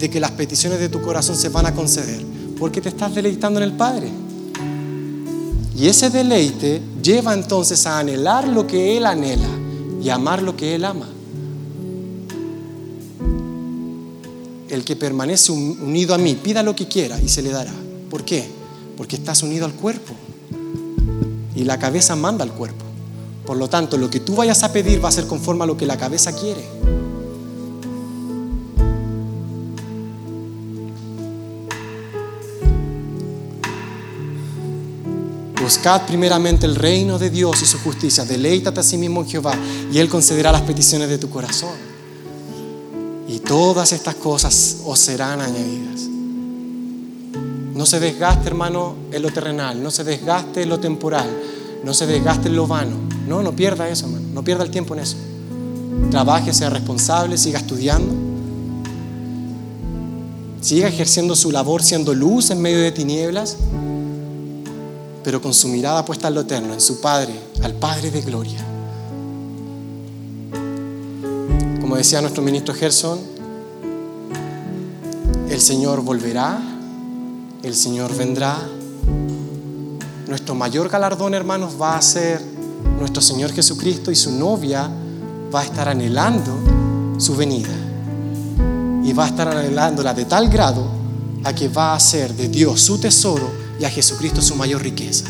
[0.00, 2.24] de que las peticiones de tu corazón se van a conceder?
[2.58, 4.08] Porque te estás deleitando en el Padre.
[5.76, 9.48] Y ese deleite lleva entonces a anhelar lo que Él anhela
[10.02, 11.08] y amar lo que Él ama.
[14.70, 17.72] El que permanece unido a mí, pida lo que quiera y se le dará.
[18.08, 18.48] ¿Por qué?
[18.96, 20.14] Porque estás unido al cuerpo.
[21.54, 22.84] Y la cabeza manda al cuerpo.
[23.44, 25.76] Por lo tanto, lo que tú vayas a pedir va a ser conforme a lo
[25.76, 26.99] que la cabeza quiere.
[35.70, 38.24] Buscad primeramente el reino de Dios y su justicia.
[38.24, 39.54] Deleítate a sí mismo en Jehová
[39.92, 41.76] y Él concederá las peticiones de tu corazón.
[43.28, 46.08] Y todas estas cosas os serán añadidas.
[47.72, 49.80] No se desgaste, hermano, en lo terrenal.
[49.80, 51.30] No se desgaste en lo temporal.
[51.84, 52.96] No se desgaste en lo vano.
[53.28, 54.26] No, no pierda eso, hermano.
[54.34, 55.18] No pierda el tiempo en eso.
[56.10, 58.12] Trabaje, sea responsable, siga estudiando.
[60.60, 63.56] Siga ejerciendo su labor siendo luz en medio de tinieblas.
[65.22, 68.64] Pero con su mirada puesta en lo eterno, en su Padre, al Padre de gloria.
[71.80, 73.18] Como decía nuestro ministro Gerson,
[75.48, 76.58] el Señor volverá,
[77.62, 78.58] el Señor vendrá.
[80.28, 82.40] Nuestro mayor galardón, hermanos, va a ser
[82.98, 84.88] nuestro Señor Jesucristo y su novia
[85.52, 87.74] va a estar anhelando su venida.
[89.02, 90.86] Y va a estar anhelándola de tal grado
[91.42, 95.24] a que va a hacer de Dios su tesoro y a Jesucristo su mayor riqueza.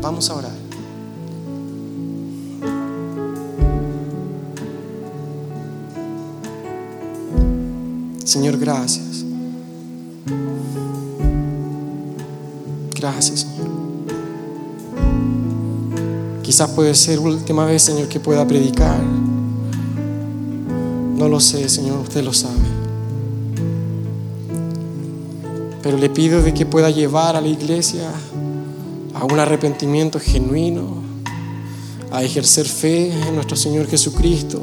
[0.00, 0.52] Vamos a orar.
[8.24, 9.24] Señor, gracias.
[12.94, 13.70] Gracias, Señor.
[16.42, 19.02] Quizás puede ser última vez, Señor, que pueda predicar.
[21.16, 22.69] No lo sé, Señor, usted lo sabe.
[25.82, 28.10] Pero le pido de que pueda llevar a la iglesia
[29.14, 31.02] a un arrepentimiento genuino,
[32.10, 34.62] a ejercer fe en nuestro Señor Jesucristo.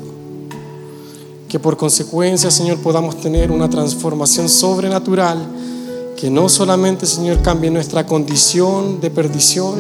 [1.48, 5.38] Que por consecuencia, Señor, podamos tener una transformación sobrenatural
[6.18, 9.76] que no solamente, Señor, cambie nuestra condición de perdición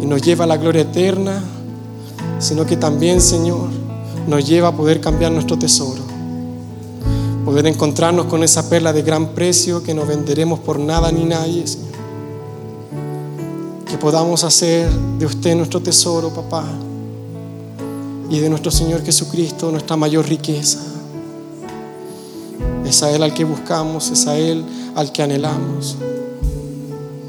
[0.00, 1.42] y nos lleva a la gloria eterna,
[2.38, 3.68] sino que también, Señor,
[4.28, 6.01] nos lleva a poder cambiar nuestro tesoro,
[7.52, 11.66] poder encontrarnos con esa perla de gran precio que no venderemos por nada ni nadie,
[11.66, 11.92] Señor.
[13.84, 16.64] Que podamos hacer de usted nuestro tesoro, papá,
[18.30, 20.78] y de nuestro Señor Jesucristo nuestra mayor riqueza.
[22.86, 25.98] Es a Él al que buscamos, es a Él al que anhelamos.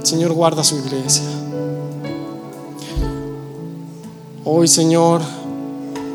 [0.04, 1.28] Señor, guarda su iglesia.
[4.46, 5.20] Hoy, Señor,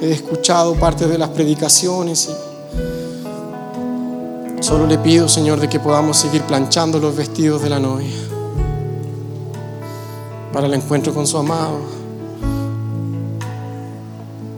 [0.00, 2.47] he escuchado parte de las predicaciones y
[4.68, 8.12] solo le pido, Señor, de que podamos seguir planchando los vestidos de la novia
[10.52, 11.78] para el encuentro con su amado,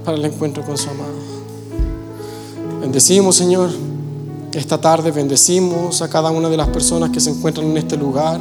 [0.04, 1.14] para el encuentro con su amado.
[2.80, 3.70] Bendecimos, Señor.
[4.52, 8.40] Esta tarde bendecimos a cada una de las personas que se encuentran en este lugar.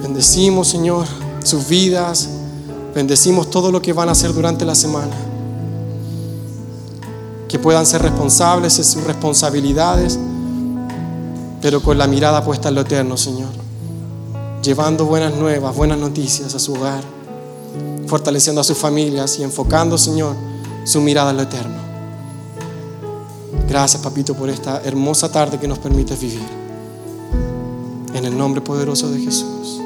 [0.00, 1.04] Bendecimos, Señor,
[1.42, 2.28] sus vidas.
[2.94, 5.33] Bendecimos todo lo que van a hacer durante la semana.
[7.54, 10.18] Que puedan ser responsables de sus responsabilidades,
[11.62, 13.50] pero con la mirada puesta en lo eterno, Señor.
[14.60, 17.04] Llevando buenas nuevas, buenas noticias a su hogar,
[18.08, 20.34] fortaleciendo a sus familias y enfocando, Señor,
[20.82, 21.76] su mirada en lo eterno.
[23.68, 26.48] Gracias, papito, por esta hermosa tarde que nos permite vivir.
[28.14, 29.80] En el nombre poderoso de Jesús.